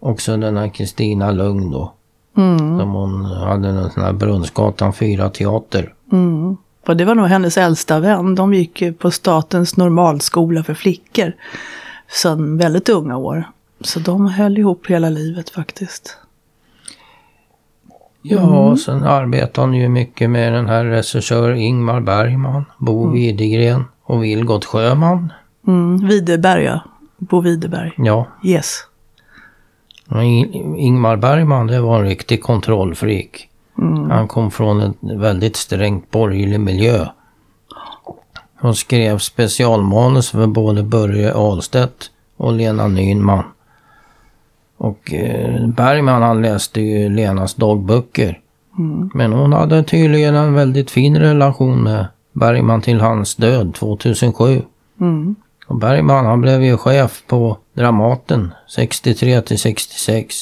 Också 0.00 0.36
den 0.36 0.56
här 0.56 0.68
Kristina 0.68 1.30
Lugn 1.30 1.70
då. 1.70 1.92
Mm. 2.36 2.78
Som 2.78 2.90
hon 2.92 3.24
hade 3.24 3.68
en 3.68 3.90
sån 3.90 4.02
här 4.02 4.12
Brunnsgatan 4.12 4.92
4 4.92 5.28
teater. 5.28 5.94
Mm. 6.12 6.56
Och 6.86 6.96
det 6.96 7.04
var 7.04 7.14
nog 7.14 7.26
hennes 7.26 7.58
äldsta 7.58 8.00
vän. 8.00 8.34
De 8.34 8.54
gick 8.54 8.98
på 8.98 9.10
Statens 9.10 9.76
normalskola 9.76 10.62
för 10.62 10.74
flickor. 10.74 11.32
Sedan 12.08 12.58
väldigt 12.58 12.88
unga 12.88 13.16
år. 13.16 13.44
Så 13.84 14.00
de 14.00 14.26
höll 14.26 14.58
ihop 14.58 14.86
hela 14.86 15.10
livet 15.10 15.50
faktiskt. 15.50 16.16
Ja, 18.22 18.64
mm. 18.66 18.76
sen 18.76 19.04
arbetar 19.04 19.62
hon 19.62 19.74
ju 19.74 19.88
mycket 19.88 20.30
med 20.30 20.52
den 20.52 20.66
här 20.66 20.84
regissör 20.84 21.52
Ingmar 21.52 22.00
Bergman, 22.00 22.64
Bo 22.78 23.02
mm. 23.02 23.14
Widegren 23.14 23.84
och 24.02 24.24
Vilgot 24.24 24.64
Sjöman. 24.64 25.32
Mm, 25.66 26.08
Widerberg 26.08 26.64
ja. 26.64 26.80
Bo 27.18 27.40
Widerberg. 27.40 27.92
Ja. 27.96 28.26
Yes. 28.44 28.86
Ingmar 30.76 31.16
Bergman, 31.16 31.66
det 31.66 31.80
var 31.80 31.98
en 31.98 32.06
riktig 32.06 32.42
kontrollfreak. 32.42 33.48
Mm. 33.78 34.10
Han 34.10 34.28
kom 34.28 34.50
från 34.50 34.80
en 34.80 35.20
väldigt 35.20 35.56
strängt 35.56 36.10
borgerlig 36.10 36.60
miljö. 36.60 37.06
Han 38.54 38.74
skrev 38.74 39.18
specialmanus 39.18 40.30
för 40.30 40.46
både 40.46 40.82
Börje 40.82 41.34
Ahlstedt 41.34 42.10
och 42.36 42.52
Lena 42.52 42.88
Nyman. 42.88 43.44
Och 44.82 45.12
eh, 45.12 45.66
Bergman 45.66 46.22
han 46.22 46.42
läste 46.42 46.80
ju 46.80 47.08
Lenas 47.08 47.54
dagböcker. 47.54 48.40
Mm. 48.78 49.10
Men 49.14 49.32
hon 49.32 49.52
hade 49.52 49.82
tydligen 49.82 50.34
en 50.34 50.54
väldigt 50.54 50.90
fin 50.90 51.18
relation 51.18 51.82
med 51.82 52.06
Bergman 52.32 52.82
till 52.82 53.00
hans 53.00 53.36
död 53.36 53.74
2007. 53.74 54.62
Mm. 55.00 55.34
Och 55.66 55.76
Bergman 55.76 56.26
han 56.26 56.40
blev 56.40 56.62
ju 56.62 56.76
chef 56.76 57.22
på 57.26 57.58
Dramaten 57.72 58.54
63 58.68 59.42
till 59.42 59.58
66. 59.58 60.34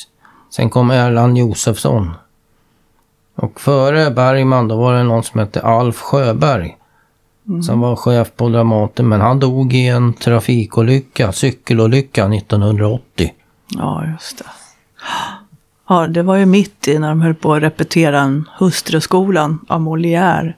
Sen 0.50 0.70
kom 0.70 0.90
Erland 0.90 1.38
Josefsson. 1.38 2.10
Och 3.34 3.60
före 3.60 4.10
Bergman 4.10 4.68
då 4.68 4.76
var 4.76 4.94
det 4.94 5.02
någon 5.02 5.22
som 5.22 5.40
hette 5.40 5.60
Alf 5.60 5.96
Sjöberg. 5.96 6.76
Mm. 7.48 7.62
Som 7.62 7.80
var 7.80 7.96
chef 7.96 8.30
på 8.36 8.48
Dramaten 8.48 9.08
men 9.08 9.20
han 9.20 9.40
dog 9.40 9.72
i 9.72 9.86
en 9.86 10.12
trafikolycka, 10.12 11.32
cykelolycka 11.32 12.34
1980. 12.34 13.32
Ja, 13.70 14.06
just 14.06 14.38
det. 14.38 14.44
Ja, 15.88 16.06
det 16.06 16.22
var 16.22 16.36
ju 16.36 16.46
mitt 16.46 16.88
i 16.88 16.98
när 16.98 17.08
de 17.08 17.20
höll 17.20 17.34
på 17.34 17.54
att 17.54 17.62
repetera 17.62 18.20
en 18.20 18.48
Hustruskolan 18.58 19.66
av 19.68 19.80
Molière. 19.80 20.54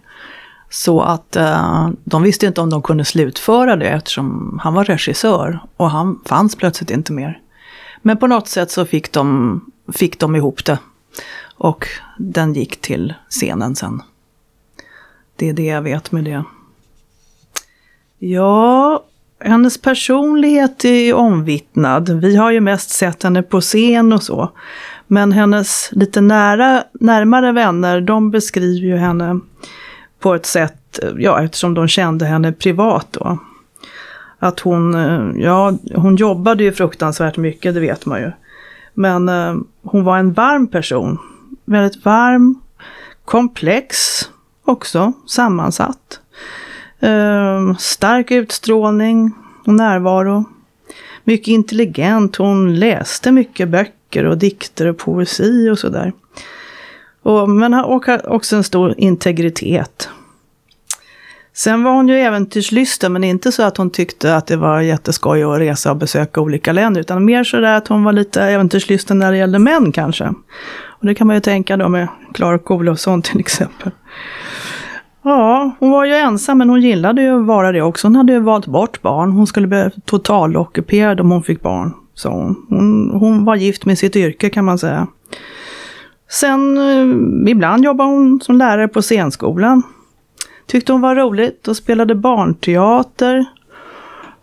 Så 0.70 1.00
att 1.00 1.36
eh, 1.36 1.88
de 2.04 2.22
visste 2.22 2.46
inte 2.46 2.60
om 2.60 2.70
de 2.70 2.82
kunde 2.82 3.04
slutföra 3.04 3.76
det 3.76 3.88
eftersom 3.88 4.58
han 4.62 4.74
var 4.74 4.84
regissör 4.84 5.60
och 5.76 5.90
han 5.90 6.20
fanns 6.24 6.56
plötsligt 6.56 6.90
inte 6.90 7.12
mer. 7.12 7.40
Men 8.02 8.16
på 8.16 8.26
något 8.26 8.48
sätt 8.48 8.70
så 8.70 8.86
fick 8.86 9.12
de, 9.12 9.60
fick 9.92 10.18
de 10.18 10.36
ihop 10.36 10.64
det. 10.64 10.78
Och 11.56 11.86
den 12.18 12.54
gick 12.54 12.80
till 12.80 13.14
scenen 13.28 13.76
sen. 13.76 14.02
Det 15.36 15.48
är 15.48 15.52
det 15.52 15.66
jag 15.66 15.82
vet 15.82 16.12
med 16.12 16.24
det. 16.24 16.44
Ja, 18.18 19.04
hennes 19.44 19.82
personlighet 19.82 20.84
är 20.84 21.14
omvittnad. 21.14 22.20
Vi 22.20 22.36
har 22.36 22.50
ju 22.50 22.60
mest 22.60 22.90
sett 22.90 23.22
henne 23.22 23.42
på 23.42 23.60
scen 23.60 24.12
och 24.12 24.22
så. 24.22 24.50
Men 25.06 25.32
hennes 25.32 25.88
lite 25.92 26.20
nära, 26.20 26.84
närmare 26.92 27.52
vänner, 27.52 28.00
de 28.00 28.30
beskriver 28.30 28.86
ju 28.86 28.96
henne 28.96 29.40
på 30.20 30.34
ett 30.34 30.46
sätt, 30.46 30.98
ja 31.18 31.42
eftersom 31.42 31.74
de 31.74 31.88
kände 31.88 32.24
henne 32.24 32.52
privat 32.52 33.06
då. 33.10 33.38
Att 34.38 34.60
hon, 34.60 34.94
eh, 34.94 35.42
ja 35.42 35.72
hon 35.94 36.16
jobbade 36.16 36.64
ju 36.64 36.72
fruktansvärt 36.72 37.36
mycket, 37.36 37.74
det 37.74 37.80
vet 37.80 38.06
man 38.06 38.20
ju. 38.20 38.32
Men 38.94 39.28
eh, 39.28 39.54
hon 39.82 40.04
var 40.04 40.18
en 40.18 40.32
varm 40.32 40.66
person. 40.66 41.18
Väldigt 41.64 42.04
varm, 42.04 42.60
komplex 43.24 43.96
också, 44.64 45.12
sammansatt. 45.26 46.21
Eh, 47.02 47.76
stark 47.76 48.30
utstrålning 48.30 49.32
och 49.66 49.74
närvaro. 49.74 50.44
Mycket 51.24 51.48
intelligent. 51.48 52.36
Hon 52.36 52.78
läste 52.78 53.32
mycket 53.32 53.68
böcker 53.68 54.24
och 54.24 54.38
dikter 54.38 54.86
och 54.86 54.98
poesi 54.98 55.70
och 55.70 55.78
sådär. 55.78 56.12
Och, 57.22 57.48
men 57.48 57.72
har 57.72 58.28
också 58.28 58.56
en 58.56 58.64
stor 58.64 58.94
integritet. 58.96 60.08
Sen 61.54 61.82
var 61.82 61.92
hon 61.92 62.08
ju 62.08 62.14
äventyrslysten, 62.14 63.12
men 63.12 63.24
inte 63.24 63.52
så 63.52 63.62
att 63.62 63.76
hon 63.76 63.90
tyckte 63.90 64.36
att 64.36 64.46
det 64.46 64.56
var 64.56 64.80
jätteskoj 64.80 65.42
att 65.42 65.58
resa 65.58 65.90
och 65.90 65.96
besöka 65.96 66.40
olika 66.40 66.72
länder, 66.72 67.00
utan 67.00 67.24
mer 67.24 67.44
så 67.44 67.56
där 67.56 67.76
att 67.76 67.88
hon 67.88 68.04
var 68.04 68.12
lite 68.12 68.42
äventyrslysten 68.42 69.18
när 69.18 69.32
det 69.32 69.38
gällde 69.38 69.58
män 69.58 69.92
kanske. 69.92 70.32
Och 70.84 71.06
det 71.06 71.14
kan 71.14 71.26
man 71.26 71.36
ju 71.36 71.40
tänka 71.40 71.76
då 71.76 71.88
med 71.88 72.08
Clark 72.34 72.70
Olofsson 72.70 73.22
till 73.22 73.40
exempel. 73.46 73.90
Ja, 75.24 75.70
hon 75.78 75.90
var 75.90 76.04
ju 76.04 76.12
ensam, 76.12 76.58
men 76.58 76.68
hon 76.68 76.80
gillade 76.80 77.22
ju 77.22 77.40
att 77.40 77.46
vara 77.46 77.72
det 77.72 77.82
också. 77.82 78.06
Hon 78.06 78.16
hade 78.16 78.32
ju 78.32 78.40
valt 78.40 78.66
bort 78.66 79.02
barn. 79.02 79.32
Hon 79.32 79.46
skulle 79.46 79.66
bli 79.66 79.90
totalockuperad 80.04 81.20
om 81.20 81.30
hon 81.30 81.42
fick 81.42 81.62
barn, 81.62 81.94
sa 82.14 82.30
hon. 82.30 82.66
hon. 82.68 83.10
Hon 83.10 83.44
var 83.44 83.56
gift 83.56 83.84
med 83.84 83.98
sitt 83.98 84.16
yrke 84.16 84.50
kan 84.50 84.64
man 84.64 84.78
säga. 84.78 85.06
Sen, 86.30 86.78
eh, 86.78 87.50
ibland 87.50 87.84
jobbade 87.84 88.10
hon 88.10 88.40
som 88.40 88.56
lärare 88.56 88.88
på 88.88 89.02
scenskolan. 89.02 89.82
Tyckte 90.66 90.92
hon 90.92 91.00
var 91.00 91.14
roligt 91.14 91.68
och 91.68 91.76
spelade 91.76 92.14
barnteater. 92.14 93.44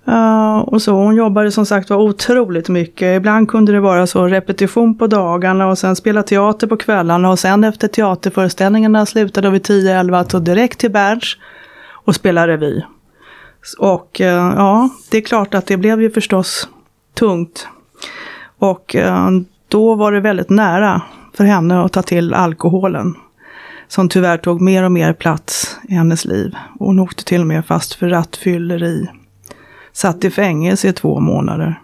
Uh, 0.09 0.57
och 0.57 0.81
så, 0.81 0.93
hon 0.93 1.15
jobbade 1.15 1.51
som 1.51 1.65
sagt 1.65 1.89
var 1.89 1.97
otroligt 1.97 2.69
mycket. 2.69 3.17
Ibland 3.17 3.49
kunde 3.49 3.71
det 3.71 3.79
vara 3.79 4.07
så 4.07 4.27
repetition 4.27 4.97
på 4.97 5.07
dagarna 5.07 5.67
och 5.67 5.77
sen 5.77 5.95
spela 5.95 6.23
teater 6.23 6.67
på 6.67 6.77
kvällarna 6.77 7.29
och 7.29 7.39
sen 7.39 7.63
efter 7.63 7.87
teaterföreställningarna 7.87 9.05
slutade 9.05 9.49
vid 9.49 9.61
10-11 9.61 10.23
tog 10.23 10.43
direkt 10.43 10.79
till 10.79 10.91
Berns 10.91 11.37
och 11.91 12.15
spela 12.15 12.47
revy. 12.47 12.81
Och 13.79 14.21
uh, 14.21 14.27
ja, 14.27 14.89
det 15.11 15.17
är 15.17 15.21
klart 15.21 15.53
att 15.53 15.65
det 15.65 15.77
blev 15.77 16.01
ju 16.01 16.11
förstås 16.11 16.69
tungt. 17.13 17.67
Och 18.59 18.95
uh, 18.95 19.29
då 19.67 19.95
var 19.95 20.11
det 20.11 20.19
väldigt 20.19 20.49
nära 20.49 21.01
för 21.33 21.43
henne 21.43 21.81
att 21.81 21.93
ta 21.93 22.01
till 22.01 22.33
alkoholen. 22.33 23.15
Som 23.87 24.09
tyvärr 24.09 24.37
tog 24.37 24.61
mer 24.61 24.83
och 24.83 24.91
mer 24.91 25.13
plats 25.13 25.79
i 25.89 25.93
hennes 25.93 26.25
liv. 26.25 26.55
hon 26.79 26.99
åkte 26.99 27.25
till 27.25 27.41
och 27.41 27.47
med 27.47 27.65
fast 27.65 27.93
för 27.93 28.09
rattfylleri. 28.09 29.07
Satt 29.99 30.23
i 30.23 30.29
fängelse 30.29 30.87
i 30.87 30.93
två 30.93 31.19
månader. 31.19 31.81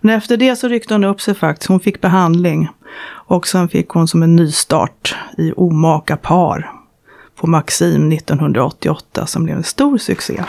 Men 0.00 0.14
efter 0.14 0.36
det 0.36 0.56
så 0.56 0.68
ryckte 0.68 0.94
hon 0.94 1.04
upp 1.04 1.20
sig 1.20 1.34
faktiskt. 1.34 1.68
Hon 1.68 1.80
fick 1.80 2.00
behandling. 2.00 2.68
Och 3.10 3.46
sen 3.46 3.68
fick 3.68 3.88
hon 3.88 4.08
som 4.08 4.22
en 4.22 4.36
nystart 4.36 5.16
i 5.38 5.52
Omaka 5.56 6.16
par 6.16 6.72
på 7.36 7.46
Maxim 7.46 8.12
1988 8.12 9.26
som 9.26 9.44
blev 9.44 9.56
en 9.56 9.64
stor 9.64 9.98
succé. 9.98 10.44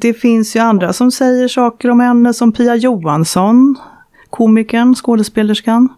det 0.00 0.14
finns 0.14 0.56
ju 0.56 0.60
andra 0.60 0.92
som 0.92 1.10
säger 1.10 1.48
saker 1.48 1.90
om 1.90 2.00
henne 2.00 2.34
som 2.34 2.52
Pia 2.52 2.76
Johansson, 2.76 3.76
komikern, 4.30 4.94
skådespelerskan. 4.94 5.88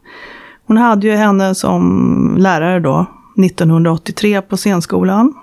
Hon 0.66 0.76
hade 0.76 1.06
ju 1.06 1.12
henne 1.12 1.54
som 1.54 2.36
lärare 2.38 2.80
då, 2.80 3.06
1983 3.44 4.42
på 4.42 4.56
scenskolan. 4.56 5.34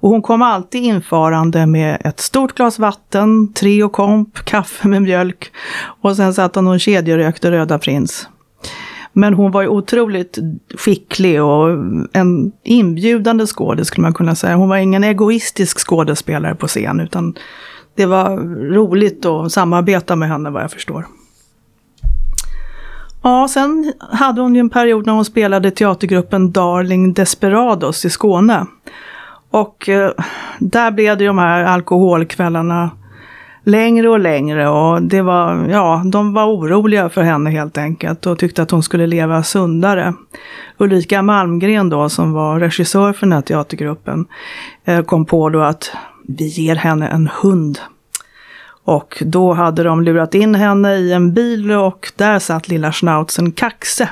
Och 0.00 0.10
hon 0.10 0.22
kom 0.22 0.42
alltid 0.42 0.82
infarande 0.82 1.66
med 1.66 2.02
ett 2.04 2.20
stort 2.20 2.54
glas 2.54 2.78
vatten, 2.78 3.52
tre 3.52 3.84
och 3.84 3.92
komp, 3.92 4.44
kaffe 4.44 4.88
med 4.88 5.02
mjölk 5.02 5.52
och 6.02 6.16
sen 6.16 6.34
satt 6.34 6.54
hon 6.54 6.66
och 6.66 6.80
kedjerökte 6.80 7.50
Röda 7.50 7.78
Prins. 7.78 8.28
Men 9.12 9.34
hon 9.34 9.50
var 9.50 9.62
ju 9.62 9.68
otroligt 9.68 10.38
skicklig 10.78 11.42
och 11.42 11.68
en 12.12 12.52
inbjudande 12.64 13.46
skådis 13.46 13.86
skulle 13.86 14.02
man 14.02 14.14
kunna 14.14 14.34
säga. 14.34 14.56
Hon 14.56 14.68
var 14.68 14.76
ingen 14.76 15.04
egoistisk 15.04 15.78
skådespelare 15.88 16.54
på 16.54 16.66
scen 16.66 17.00
utan 17.00 17.34
det 17.94 18.06
var 18.06 18.36
roligt 18.74 19.26
att 19.26 19.52
samarbeta 19.52 20.16
med 20.16 20.28
henne 20.28 20.50
vad 20.50 20.62
jag 20.62 20.70
förstår. 20.70 21.06
Ja, 23.22 23.48
sen 23.48 23.92
hade 23.98 24.40
hon 24.40 24.54
ju 24.54 24.60
en 24.60 24.70
period 24.70 25.06
när 25.06 25.12
hon 25.12 25.24
spelade 25.24 25.70
teatergruppen 25.70 26.52
Darling 26.52 27.12
Desperados 27.12 28.04
i 28.04 28.10
Skåne. 28.10 28.66
Och 29.50 29.88
eh, 29.88 30.10
där 30.58 30.90
blev 30.90 31.18
det 31.18 31.26
de 31.26 31.38
här 31.38 31.64
alkoholkvällarna 31.64 32.90
längre 33.64 34.08
och 34.08 34.20
längre 34.20 34.68
och 34.68 35.02
det 35.02 35.22
var, 35.22 35.68
ja, 35.68 36.02
de 36.04 36.34
var 36.34 36.46
oroliga 36.46 37.08
för 37.08 37.22
henne 37.22 37.50
helt 37.50 37.78
enkelt 37.78 38.26
och 38.26 38.38
tyckte 38.38 38.62
att 38.62 38.70
hon 38.70 38.82
skulle 38.82 39.06
leva 39.06 39.42
sundare. 39.42 40.14
Ulrika 40.78 41.22
Malmgren 41.22 41.88
då, 41.88 42.08
som 42.08 42.32
var 42.32 42.60
regissör 42.60 43.12
för 43.12 43.26
den 43.26 43.32
här 43.32 43.40
teatergruppen, 43.40 44.26
eh, 44.84 45.02
kom 45.02 45.24
på 45.24 45.48
då 45.48 45.60
att 45.60 45.90
vi 46.28 46.46
ger 46.46 46.76
henne 46.76 47.08
en 47.08 47.30
hund. 47.42 47.78
Och 48.88 49.22
då 49.26 49.52
hade 49.52 49.82
de 49.82 50.02
lurat 50.02 50.34
in 50.34 50.54
henne 50.54 50.94
i 50.94 51.12
en 51.12 51.34
bil 51.34 51.72
och 51.72 52.12
där 52.16 52.38
satt 52.38 52.68
lilla 52.68 52.92
schnauzen 52.92 53.52
Kaxe. 53.52 54.08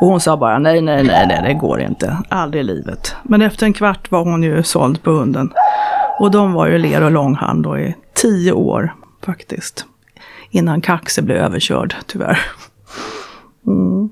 Och 0.00 0.06
hon 0.06 0.20
sa 0.20 0.36
bara 0.36 0.58
nej, 0.58 0.80
nej, 0.80 1.04
nej, 1.04 1.26
nej, 1.26 1.42
det 1.44 1.54
går 1.54 1.80
inte. 1.80 2.18
Aldrig 2.28 2.60
i 2.60 2.64
livet. 2.64 3.16
Men 3.22 3.42
efter 3.42 3.66
en 3.66 3.72
kvart 3.72 4.10
var 4.10 4.24
hon 4.24 4.42
ju 4.42 4.62
såld 4.62 5.02
på 5.02 5.10
hunden. 5.10 5.52
Och 6.18 6.30
de 6.30 6.52
var 6.52 6.66
ju 6.66 6.78
ler 6.78 7.02
och 7.02 7.10
långhand 7.10 7.62
då 7.62 7.78
i 7.78 7.94
tio 8.14 8.52
år 8.52 8.94
faktiskt. 9.24 9.84
Innan 10.50 10.80
Kaxe 10.80 11.22
blev 11.22 11.36
överkörd, 11.36 11.94
tyvärr. 12.06 12.38
Mm. 13.66 14.08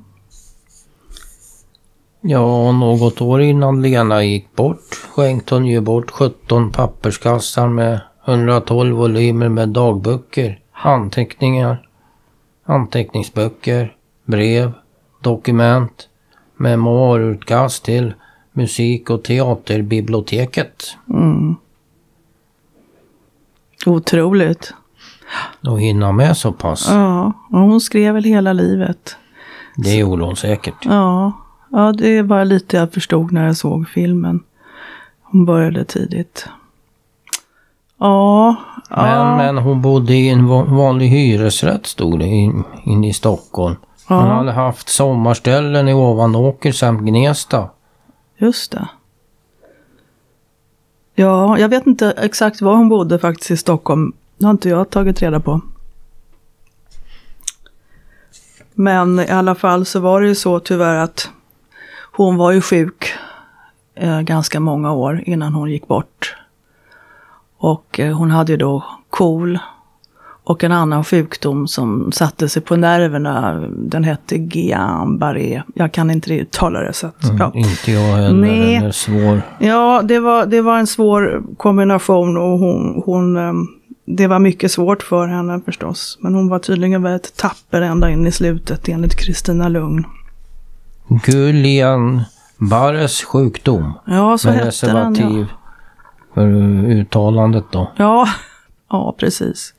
Ja, 2.21 2.73
något 2.73 3.21
år 3.21 3.41
innan 3.41 3.83
Lena 3.83 4.25
gick 4.25 4.57
bort 4.57 4.95
skänkte 5.15 5.55
hon 5.55 5.67
ju 5.67 5.81
bort 5.81 6.11
17 6.11 6.73
papperskassar 6.73 7.69
med 7.69 8.01
112 8.25 8.97
volymer 8.97 9.49
med 9.49 9.69
dagböcker, 9.69 10.61
anteckningar, 10.73 11.89
anteckningsböcker, 12.65 13.97
brev, 14.25 14.73
dokument, 15.21 16.09
memoarutkast 16.57 17.85
till 17.85 18.15
musik 18.53 19.11
och 19.11 19.25
teaterbiblioteket. 19.25 20.97
Mm. 21.09 21.57
Otroligt. 23.87 24.75
Och 25.67 25.81
hinna 25.81 26.13
med 26.13 26.37
så 26.37 26.53
pass. 26.53 26.87
Ja, 26.91 27.33
och 27.51 27.61
hon 27.61 27.81
skrev 27.81 28.15
väl 28.15 28.25
hela 28.25 28.53
livet. 28.53 29.17
Det 29.77 29.95
gjorde 29.95 30.25
hon 30.25 30.37
säkert. 30.37 30.75
Ja, 30.85 31.33
ja, 31.71 31.93
det 31.93 32.23
var 32.23 32.45
lite 32.45 32.77
jag 32.77 32.93
förstod 32.93 33.33
när 33.33 33.47
jag 33.47 33.57
såg 33.57 33.89
filmen. 33.89 34.43
Hon 35.23 35.45
började 35.45 35.85
tidigt. 35.85 36.49
Ja. 37.99 38.57
Men, 38.91 39.09
ja. 39.09 39.37
men 39.37 39.59
hon 39.59 39.83
bodde 39.83 40.15
i 40.15 40.29
en 40.29 40.47
vanlig 40.77 41.09
hyresrätt 41.09 41.87
stod 41.87 42.19
det 42.19 42.27
inne 42.27 42.65
in 42.85 43.05
i 43.05 43.13
Stockholm. 43.13 43.77
Ja. 44.09 44.21
Hon 44.21 44.31
hade 44.31 44.53
haft 44.53 44.89
sommarställen 44.89 45.89
i 45.89 45.95
Ovanåker 45.95 46.73
samt 46.73 47.01
Gnesta. 47.01 47.69
Just 48.37 48.73
det. 48.73 48.89
Ja, 51.15 51.59
jag 51.59 51.69
vet 51.69 51.87
inte 51.87 52.11
exakt 52.11 52.63
var 52.63 52.77
hon 52.77 52.89
bodde 52.89 53.19
faktiskt 53.19 53.51
i 53.51 53.57
Stockholm. 53.57 54.13
Det 54.39 54.45
har 54.45 54.51
inte 54.51 54.69
jag 54.69 54.91
tagit 54.91 55.23
reda 55.23 55.41
på. 55.41 55.61
Men 58.75 59.21
i 59.21 59.29
alla 59.29 59.55
fall 59.55 59.87
så 59.87 60.01
var 60.01 60.21
det 60.21 60.27
ju 60.27 60.35
så 60.35 60.61
tyvärr 60.61 60.97
att 60.97 61.31
hon 62.13 62.37
var 62.37 62.53
ju 62.53 62.61
sjuk 62.61 63.13
eh, 63.95 64.21
ganska 64.21 64.61
många 64.61 64.93
år 64.93 65.23
innan 65.27 65.55
hon 65.55 65.71
gick 65.71 65.89
bort. 65.89 66.37
Och 67.65 68.01
eh, 68.01 68.17
hon 68.17 68.31
hade 68.31 68.53
ju 68.53 68.59
då 68.59 68.85
KOL 69.11 69.59
och 70.45 70.65
en 70.65 70.73
annan 70.73 71.05
sjukdom 71.05 71.69
som 71.69 72.13
satte 72.13 72.49
sig 72.49 72.63
på 72.63 72.77
nerverna. 72.77 73.55
Den 73.77 74.05
hette 74.05 74.37
Guillain-Barré. 74.37 75.63
Jag 75.75 75.93
kan 75.93 76.11
inte 76.11 76.35
uttala 76.35 76.81
det. 76.81 76.93
Så 76.93 77.07
att, 77.07 77.25
Mm, 77.25 77.37
ja. 77.37 77.53
Inte 77.55 77.93
jag 77.93 78.17
heller. 78.17 78.33
Nej. 78.41 78.75
Den 78.75 78.85
är 78.85 78.91
svår. 78.91 79.43
Ja, 79.59 80.03
det 80.05 80.19
var, 80.19 80.47
det 80.47 80.61
var 80.61 80.79
en 80.79 80.87
svår 80.87 81.43
kombination 81.57 82.37
och 82.37 82.59
hon, 82.59 83.03
hon, 83.07 83.37
ehm, 83.37 83.67
det 84.07 84.27
var 84.27 84.39
mycket 84.39 84.73
svårt 84.73 85.03
för 85.03 85.27
henne 85.27 85.61
förstås. 85.65 86.19
Men 86.21 86.35
hon 86.35 86.49
var 86.49 86.59
tydligen 86.59 87.03
väldigt 87.03 87.37
tapper 87.37 87.83
ända 87.83 88.11
in 88.11 88.27
i 88.27 88.33
slutet 88.33 88.89
enligt 88.89 89.15
Kristina 89.17 89.69
Lugn. 89.69 90.07
Guillain 91.09 92.23
Barres 92.59 93.25
sjukdom. 93.25 93.93
Ja, 94.07 94.39
så 94.39 94.51
hette 94.51 94.87
den 94.87 95.15
ja 95.15 95.47
för 96.35 96.47
eh, 96.47 96.99
uttalandet 96.99 97.65
då. 97.71 97.91
Ja, 97.97 98.29
ja 98.91 99.15
precis. 99.19 99.75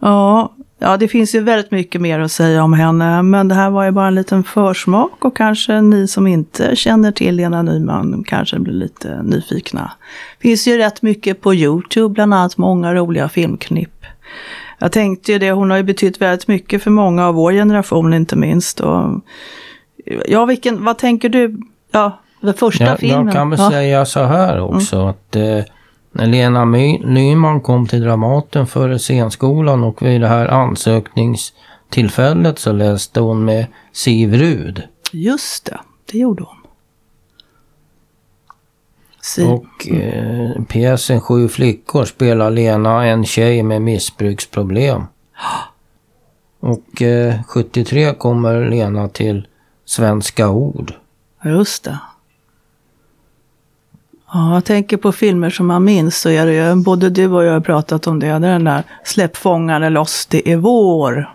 Ja, 0.00 0.52
ja, 0.78 0.96
det 0.96 1.08
finns 1.08 1.34
ju 1.34 1.40
väldigt 1.40 1.70
mycket 1.70 2.00
mer 2.00 2.20
att 2.20 2.32
säga 2.32 2.64
om 2.64 2.72
henne, 2.72 3.22
men 3.22 3.48
det 3.48 3.54
här 3.54 3.70
var 3.70 3.84
ju 3.84 3.90
bara 3.90 4.06
en 4.06 4.14
liten 4.14 4.44
försmak 4.44 5.24
och 5.24 5.36
kanske 5.36 5.80
ni 5.80 6.08
som 6.08 6.26
inte 6.26 6.76
känner 6.76 7.12
till 7.12 7.34
Lena 7.36 7.62
Nyman 7.62 8.24
kanske 8.26 8.58
blir 8.58 8.74
lite 8.74 9.22
nyfikna. 9.22 9.90
Det 10.38 10.48
finns 10.48 10.68
ju 10.68 10.76
rätt 10.78 11.02
mycket 11.02 11.40
på 11.40 11.54
Youtube, 11.54 12.14
bland 12.14 12.34
annat 12.34 12.56
många 12.56 12.94
roliga 12.94 13.28
filmknipp. 13.28 14.04
Jag 14.78 14.92
tänkte 14.92 15.32
ju 15.32 15.38
det, 15.38 15.50
hon 15.50 15.70
har 15.70 15.76
ju 15.76 15.82
betytt 15.82 16.20
väldigt 16.20 16.48
mycket 16.48 16.82
för 16.82 16.90
många 16.90 17.26
av 17.26 17.34
vår 17.34 17.52
generation 17.52 18.14
inte 18.14 18.36
minst. 18.36 18.80
Och, 18.80 19.20
ja, 20.26 20.44
vilken, 20.44 20.84
vad 20.84 20.98
tänker 20.98 21.28
du? 21.28 21.60
Ja, 21.92 22.20
den 22.44 22.54
första 22.54 22.84
Jag, 22.84 22.98
filmen. 22.98 23.24
jag 23.26 23.34
kan 23.34 23.50
väl 23.50 23.58
ja. 23.58 23.70
säga 23.70 24.04
så 24.04 24.22
här 24.22 24.60
också 24.60 25.06
att 25.06 25.36
eh, 25.36 25.60
När 26.12 26.26
Lena 26.26 26.64
My 26.64 26.98
Nyman 26.98 27.60
kom 27.60 27.86
till 27.86 28.00
Dramaten 28.00 28.66
före 28.66 28.98
scenskolan 28.98 29.84
och 29.84 30.02
vid 30.02 30.20
det 30.20 30.28
här 30.28 30.46
ansökningstillfället 30.48 32.58
så 32.58 32.72
läste 32.72 33.20
hon 33.20 33.44
med 33.44 33.66
Siv 33.92 34.34
Rud. 34.34 34.82
Just 35.12 35.64
det, 35.64 35.78
det 36.12 36.18
gjorde 36.18 36.42
hon. 36.42 36.56
Si- 39.20 39.44
Och 39.44 39.88
eh, 39.88 40.62
pjäsen 40.68 41.20
Sju 41.20 41.48
flickor 41.48 42.04
spelar 42.04 42.50
Lena 42.50 43.06
en 43.06 43.24
tjej 43.24 43.62
med 43.62 43.82
missbruksproblem. 43.82 45.02
Och 46.60 47.02
eh, 47.02 47.34
73 47.48 48.14
kommer 48.14 48.70
Lena 48.70 49.08
till 49.08 49.46
Svenska 49.84 50.48
Ord. 50.48 50.92
Just 51.44 51.84
det. 51.84 51.98
Ja, 54.34 54.54
jag 54.54 54.64
tänker 54.64 54.96
på 54.96 55.12
filmer 55.12 55.50
som 55.50 55.66
man 55.66 55.84
minns 55.84 56.20
så 56.20 56.28
är 56.28 56.46
det 56.46 56.52
ju, 56.54 56.74
både 56.74 57.10
du 57.10 57.26
och 57.32 57.44
jag 57.44 57.52
har 57.52 57.60
pratat 57.60 58.06
om 58.06 58.18
det, 58.20 58.26
det 58.26 58.32
är 58.32 58.52
den 58.52 58.64
där 58.64 58.82
Släpp 59.04 59.36
fångarna 59.36 59.88
loss, 59.88 60.26
det 60.26 60.48
är 60.52 60.56
vår. 60.56 61.30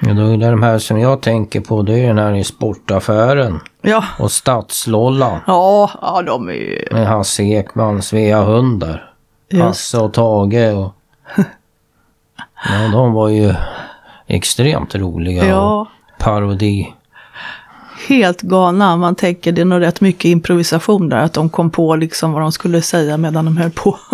Ja, 0.00 0.12
då 0.12 0.22
är 0.22 0.36
det 0.36 0.50
de 0.50 0.62
här 0.62 0.78
som 0.78 0.98
jag 1.00 1.22
tänker 1.22 1.60
på, 1.60 1.82
det 1.82 1.98
är 2.00 2.06
den 2.06 2.18
här 2.18 2.34
i 2.34 2.44
sportaffären. 2.44 3.60
Ja, 3.82 4.04
Och 4.18 4.32
Stadslollan. 4.32 5.40
ja, 5.46 5.90
ja 6.02 6.22
de 6.22 6.48
är 6.48 6.52
ju... 6.52 6.88
Med 6.92 7.06
Hasse 7.06 7.42
Ekman, 7.42 8.02
Svea 8.02 8.42
Hundar. 8.44 9.10
Just. 9.50 9.62
Hasse 9.64 9.98
och 9.98 10.12
Tage 10.12 10.74
och... 10.76 10.94
Ja, 12.68 12.88
de 12.92 13.12
var 13.12 13.28
ju 13.28 13.54
extremt 14.26 14.94
roliga. 14.94 15.42
och 15.42 15.48
Ja, 15.48 15.86
Parodi. 16.18 16.94
Helt 18.06 18.42
galna. 18.42 18.96
Man 18.96 19.14
tänker 19.14 19.52
det 19.52 19.60
är 19.60 19.64
nog 19.64 19.80
rätt 19.80 20.00
mycket 20.00 20.24
improvisation 20.24 21.08
där, 21.08 21.16
att 21.16 21.32
de 21.32 21.50
kom 21.50 21.70
på 21.70 21.96
liksom 21.96 22.32
vad 22.32 22.42
de 22.42 22.52
skulle 22.52 22.82
säga 22.82 23.16
medan 23.16 23.44
de 23.44 23.56
höll 23.56 23.70
på. 23.70 23.98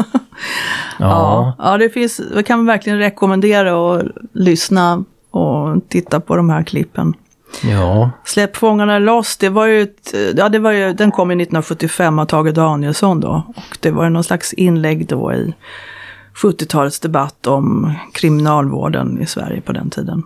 Ja. 0.99 1.55
ja, 1.59 1.79
det 1.79 1.89
finns, 1.89 2.21
det 2.35 2.43
kan 2.43 2.67
verkligen 2.67 2.99
rekommendera 2.99 3.93
att 3.93 4.05
lyssna 4.33 5.05
och 5.31 5.89
titta 5.89 6.21
på 6.21 6.37
de 6.37 6.51
här 6.51 6.63
klippen. 6.63 7.15
Ja. 7.63 8.11
Släpp 8.25 8.57
fångarna 8.57 8.99
loss, 8.99 9.37
det 9.37 9.49
var 9.49 9.67
ju, 9.67 9.83
ett, 9.83 10.15
ja, 10.37 10.49
det 10.49 10.59
var 10.59 10.71
ju, 10.71 10.93
den 10.93 11.11
kom 11.11 11.31
ju 11.31 11.35
1975 11.35 12.19
av 12.19 12.25
Tage 12.25 12.55
Danielsson 12.55 13.21
då. 13.21 13.43
Och 13.57 13.79
det 13.81 13.91
var 13.91 14.05
ju 14.05 14.11
någon 14.11 14.25
slags 14.25 14.53
inlägg 14.53 15.07
då 15.09 15.33
i 15.33 15.55
70-talets 16.43 17.01
debatt 17.01 17.47
om 17.47 17.95
kriminalvården 18.13 19.23
i 19.23 19.27
Sverige 19.27 19.61
på 19.61 19.73
den 19.73 19.91
tiden. 19.91 20.23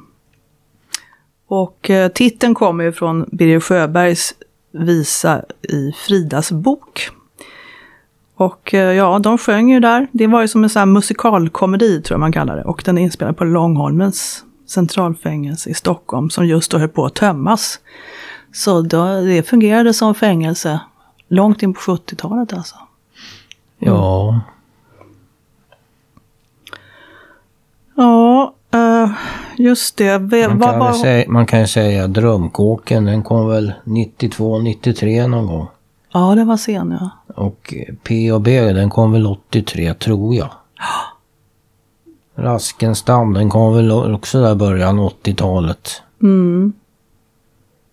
Och 1.47 1.91
eh, 1.91 2.09
titeln 2.09 2.55
kommer 2.55 2.85
ju 2.85 2.93
från 2.93 3.29
Birger 3.33 3.61
Sjöbergs 3.61 4.35
visa 4.73 5.43
i 5.63 5.93
Fridas 5.93 6.53
bok. 6.53 7.11
Och 8.35 8.75
eh, 8.75 8.93
ja, 8.93 9.19
de 9.19 9.39
sjöng 9.39 9.71
ju 9.71 9.81
där. 9.81 10.07
Det 10.13 10.27
var 10.27 10.43
ju 10.43 10.49
som 10.49 10.65
en 10.65 10.71
sån 10.71 10.81
här 10.81 10.87
musikalkomedi 10.87 12.03
tror 12.03 12.15
jag 12.15 12.21
man 12.21 12.33
kallar 12.33 12.57
det. 12.57 12.65
Och 12.65 12.83
den 12.85 12.99
är 12.99 13.03
inspelad 13.03 13.37
på 13.37 13.45
Långholmens 13.45 14.45
centralfängelse 14.67 15.71
i 15.71 15.75
Stockholm 15.75 16.31
som 16.31 16.47
just 16.47 16.71
då 16.71 16.79
höll 16.79 16.89
på 16.89 17.07
att 17.07 17.15
tömmas. 17.15 17.81
Så 18.53 18.83
då, 18.83 19.21
det 19.21 19.43
fungerade 19.43 19.95
som 19.95 20.15
fängelse 20.15 20.81
långt 21.29 21.63
in 21.63 21.75
på 21.75 21.81
70-talet 21.81 22.53
alltså. 22.53 22.77
Ja. 23.79 24.41
Ja, 27.97 28.55
eh, 28.77 29.11
just 29.57 29.97
det. 29.97 30.19
Ve- 30.19 30.49
Man 30.49 30.61
kan, 30.61 30.79
var- 30.79 30.93
säga, 30.93 31.25
man 31.29 31.47
kan 31.47 31.61
ju 31.61 31.67
säga 31.67 32.07
Drömkåken, 32.07 33.05
den 33.05 33.23
kom 33.23 33.49
väl 33.49 33.73
92, 33.85 34.59
93 34.59 35.27
någon 35.27 35.47
gång. 35.47 35.67
Ja, 36.13 36.35
det 36.35 36.45
var 36.45 36.57
sen 36.57 36.97
ja. 37.01 37.11
Och 37.35 37.75
eh, 37.77 37.95
P&B 37.95 38.73
den 38.73 38.91
kom 38.91 39.13
väl 39.13 39.27
83 39.27 39.95
tror 39.95 40.35
jag. 40.35 40.51
Raskenstam 42.35 43.33
den 43.35 43.51
kom 43.51 43.75
väl 43.75 43.91
också 44.15 44.43
där 44.43 44.55
början 44.55 44.99
80-talet. 45.01 46.03
Mm. 46.23 46.73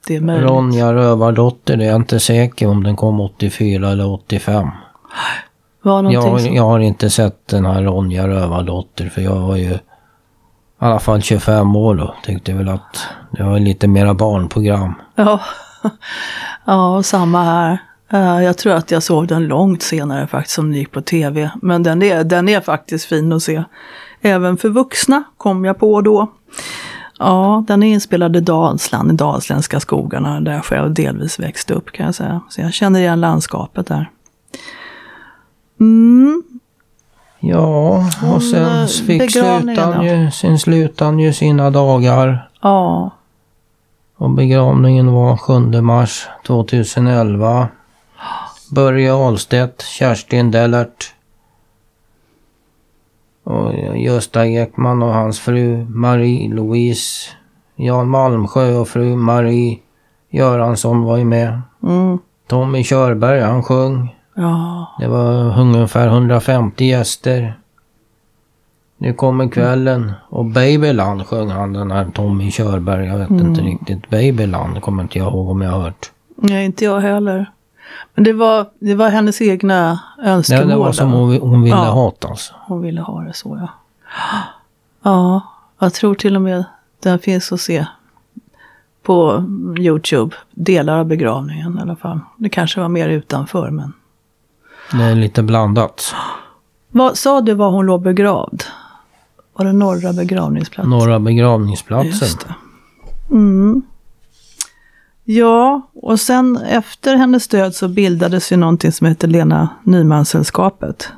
Det 0.08 0.16
är 0.16 0.22
möjligt. 0.22 0.50
Ronja 0.50 0.94
Rövardotter, 0.94 1.78
det 1.78 1.86
är 1.86 1.88
jag 1.90 1.96
inte 1.96 2.20
säker 2.20 2.68
om 2.68 2.84
den 2.84 2.96
kom 2.96 3.20
84 3.20 3.90
eller 3.92 4.08
85. 4.12 4.68
var 5.82 6.12
Jag, 6.12 6.40
jag 6.40 6.64
har 6.64 6.80
inte 6.80 7.10
sett 7.10 7.48
den 7.48 7.66
här 7.66 7.84
Ronja 7.84 8.28
Rövardotter 8.28 9.10
för 9.10 9.22
jag 9.22 9.36
var 9.40 9.56
ju 9.56 9.78
i 10.84 10.86
alla 10.86 11.00
fall 11.00 11.22
25 11.22 11.76
år 11.76 11.96
då. 11.96 12.16
Tyckte 12.24 12.54
väl 12.54 12.70
att 12.70 13.08
det 13.32 13.44
var 13.44 13.60
lite 13.60 13.88
mera 13.88 14.14
barnprogram. 14.14 14.94
Ja. 15.16 15.42
ja, 16.66 17.04
samma 17.04 17.44
här. 17.44 17.78
Eh, 18.10 18.44
jag 18.44 18.58
tror 18.58 18.74
att 18.74 18.92
jag 18.92 19.04
såg 19.04 19.28
den 19.28 19.48
långt 19.48 19.82
senare 19.82 20.28
faktiskt 20.28 20.56
som 20.56 20.72
den 20.72 20.80
gick 20.80 20.92
på 20.92 21.02
tv. 21.02 21.52
Men 21.62 21.84
den 21.84 22.02
är, 22.04 22.24
den 22.24 22.50
är 22.50 22.62
faktiskt 22.62 23.06
fin 23.06 23.34
att 23.34 23.44
se. 23.44 23.64
Även 24.22 24.58
för 24.58 24.70
vuxna 24.70 25.24
kom 25.38 25.66
jag 25.66 25.80
på 25.80 26.02
då. 26.02 26.32
Ja, 27.20 27.64
den 27.68 27.84
är 27.84 27.94
inspelad 27.94 28.36
i 28.36 28.40
Dalsland, 28.40 29.12
i 29.12 29.16
dalsländska 29.16 29.80
skogarna, 29.80 30.40
där 30.40 30.54
jag 30.54 30.66
själv 30.66 30.94
delvis 30.94 31.40
växte 31.40 31.74
upp 31.74 31.92
kan 31.92 32.06
jag 32.06 32.16
säga. 32.16 32.42
Så 32.50 32.62
jag 32.62 32.74
känner 32.74 33.00
igen 33.00 33.22
landskapet 33.22 33.88
där. 33.88 34.10
Mm, 35.80 36.44
Ja, 37.46 38.04
Hon, 38.22 38.34
och 38.36 38.44
sen 38.44 38.82
eh, 38.82 38.88
fick 38.88 39.32
slutan 39.32 40.04
ju, 40.06 40.32
sen 40.32 40.60
slutan 40.60 41.20
ju 41.20 41.34
sina 41.34 41.70
dagar. 41.70 42.50
ja, 42.62 43.10
Och 44.18 44.30
begravningen 44.30 45.12
var 45.14 45.38
7 45.38 45.82
mars 45.82 46.28
2011. 46.48 47.68
Börje 48.72 49.14
Ahlstedt, 49.14 49.82
Kerstin 49.82 50.52
Dellert. 50.52 51.14
Och 53.44 53.74
Gösta 53.98 54.48
Ekman 54.48 55.04
och 55.04 55.14
hans 55.14 55.40
fru 55.40 55.86
Marie-Louise. 55.90 57.30
Jan 57.76 58.10
Malmsjö 58.10 58.76
och 58.76 58.88
fru 58.88 59.16
Marie 59.16 59.80
Göransson 60.30 61.02
var 61.04 61.18
ju 61.18 61.26
med. 61.26 61.62
mm, 61.84 62.20
Tommy 62.48 62.84
Körberg, 62.84 63.42
han 63.42 63.64
sjöng. 63.64 64.16
Ja, 64.36 64.88
Det 65.00 65.08
var 65.08 65.60
ungefär 65.60 66.08
150 66.08 66.86
gäster. 66.86 67.60
Nu 68.98 69.14
kommer 69.14 69.48
kvällen 69.48 70.12
och 70.30 70.46
Babyland 70.46 71.28
sjöng 71.28 71.50
han 71.50 71.74
den 71.74 71.92
här 71.92 72.06
Tommy 72.14 72.52
Körberg. 72.52 73.06
Jag 73.08 73.18
vet 73.18 73.30
inte 73.30 73.62
riktigt. 73.62 74.10
Babyland 74.10 74.82
kommer 74.82 75.04
inte 75.04 75.18
jag 75.20 75.28
ihåg 75.28 75.50
om 75.50 75.62
jag 75.62 75.72
har 75.72 75.80
hört. 75.82 76.12
nej 76.36 76.66
inte 76.66 76.86
jag 76.86 77.00
heller. 77.00 77.52
Men 78.16 78.24
det 78.24 78.34
var, 78.34 78.66
det 78.80 78.96
var 78.96 79.10
hennes 79.10 79.42
egna 79.42 80.00
Ja, 80.18 80.24
önskemål. 80.24 80.68
det 80.68 80.76
var 80.76 80.92
som 80.92 81.12
hon, 81.12 81.38
hon 81.42 81.62
ville 81.64 81.76
Ja. 81.76 81.84
ha 81.92 82.14
det 82.20 82.28
alltså. 82.28 82.54
Hon 82.68 82.82
ville 82.82 83.02
ha 83.02 83.22
det 83.22 83.34
så 83.34 83.58
ja. 83.62 83.68
Ja, 85.04 85.42
jag 85.80 85.94
tror 85.94 86.16
till 86.16 86.36
och 86.36 86.42
med 86.42 86.64
den 87.04 87.20
finns 87.20 87.52
att 87.52 87.62
se 87.62 87.86
på 89.04 89.44
Youtube. 89.80 90.36
Delar 90.52 90.98
av 91.00 91.06
begravningen 91.06 91.78
i 91.78 91.82
alla 91.82 91.96
fall. 91.96 92.20
Det 92.38 92.50
kanske 92.50 92.82
var 92.82 92.90
mer 92.90 93.10
utanför 93.10 93.70
men. 93.70 93.94
Det 94.98 95.04
är 95.04 95.16
lite 95.16 95.44
blandat. 95.44 96.16
Vad 96.92 97.18
sa 97.18 97.42
du 97.42 97.54
var 97.54 97.72
hon 97.72 97.86
låg 97.86 98.02
begravd? 98.02 98.64
Var 99.54 99.66
det 99.66 99.74
norra 99.74 100.14
begravningsplatsen? 100.14 100.90
Norra 100.90 101.20
begravningsplatsen. 101.20 102.28
Just. 102.28 102.46
Mm. 103.32 103.82
Ja, 105.24 105.82
och 105.94 106.20
sen 106.20 106.58
efter 106.58 107.16
hennes 107.16 107.48
död 107.48 107.76
så 107.76 107.88
bildades 107.88 108.52
ju 108.52 108.58
någonting 108.58 108.92
som 108.92 109.08
heter 109.08 109.28
Lena 109.28 109.70
Nyman-sällskapet. 109.84 111.10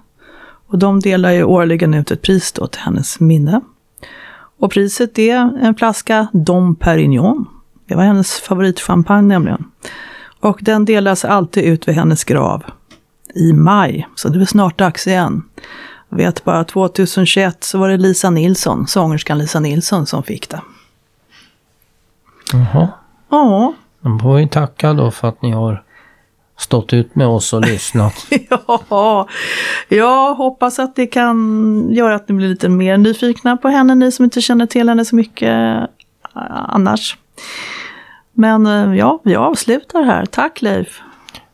Och 0.68 0.78
de 0.78 1.00
delar 1.00 1.32
ju 1.32 1.44
årligen 1.44 1.94
ut 1.94 2.12
ett 2.12 2.22
pris 2.22 2.52
då 2.52 2.68
till 2.68 2.82
hennes 2.82 3.20
minne. 3.20 3.62
Och 4.60 4.72
priset 4.72 5.20
är 5.20 5.38
en 5.62 5.76
flaska 5.76 6.28
Dom 6.34 6.76
Perignon. 6.76 7.46
Det 7.88 7.96
var 7.96 8.04
hennes 8.04 8.40
favoritchampagne 8.40 9.28
nämligen. 9.28 9.66
Och 10.40 10.60
den 10.62 10.86
delas 10.86 11.26
alltid 11.26 11.64
ut 11.64 11.88
vid 11.88 11.96
hennes 11.96 12.24
grav 12.24 12.64
i 13.36 13.54
maj, 13.54 14.08
så 14.16 14.30
det 14.30 14.42
är 14.42 14.46
snart 14.46 14.78
dags 14.78 15.08
igen. 15.08 15.44
Jag 16.10 16.18
vet 16.18 16.44
bara 16.44 16.64
2021 16.64 17.64
så 17.64 17.78
var 17.78 17.90
det 17.90 17.98
Lisa 17.98 18.30
Nilsson, 18.30 18.88
sångerskan 18.88 19.38
Lisa 19.38 19.60
Nilsson 19.60 20.06
som 20.06 20.24
fick 20.24 20.50
det. 20.50 20.62
Jaha. 22.54 22.88
Ja, 23.30 23.74
Då 24.02 24.20
får 24.20 24.36
vi 24.36 24.48
tacka 24.48 24.94
då 24.94 25.12
för 25.12 25.28
att 25.28 25.42
ni 25.42 25.52
har 25.52 25.84
stått 26.58 26.94
ut 26.94 27.16
med 27.16 27.28
oss 27.28 27.54
och 27.54 27.62
lyssnat. 27.62 28.28
ja, 28.90 29.28
jag 29.88 30.36
hoppas 30.36 30.80
att 30.80 30.96
det 30.96 31.08
kan 31.08 31.90
göra 31.92 32.16
att 32.16 32.30
ni 32.30 32.36
blir 32.36 32.48
lite 32.48 32.70
mer 32.70 32.98
nyfikna 32.98 33.58
på 33.58 33.68
henne, 33.68 33.96
ni 33.96 34.12
som 34.12 34.26
inte 34.26 34.42
känner 34.42 34.66
till 34.66 34.90
henne 34.90 35.06
så 35.06 35.16
mycket 35.16 35.50
eh, 35.50 35.84
annars. 36.68 37.18
Men 38.34 38.66
eh, 38.66 38.98
ja, 38.98 39.22
vi 39.24 39.36
avslutar 39.36 40.04
här. 40.04 40.26
Tack 40.26 40.62
Leif! 40.62 41.02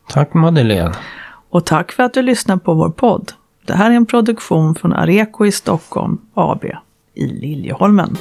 Tack 0.08 0.34
Madeleine. 0.34 0.94
Och 1.52 1.66
tack 1.66 1.92
för 1.92 2.02
att 2.02 2.14
du 2.14 2.22
lyssnar 2.22 2.56
på 2.56 2.74
vår 2.74 2.90
podd. 2.90 3.32
Det 3.66 3.74
här 3.74 3.90
är 3.90 3.94
en 3.94 4.06
produktion 4.06 4.74
från 4.74 4.92
Areko 4.92 5.46
i 5.46 5.52
Stockholm 5.52 6.18
AB 6.34 6.64
i 7.14 7.26
Liljeholmen. 7.26 8.16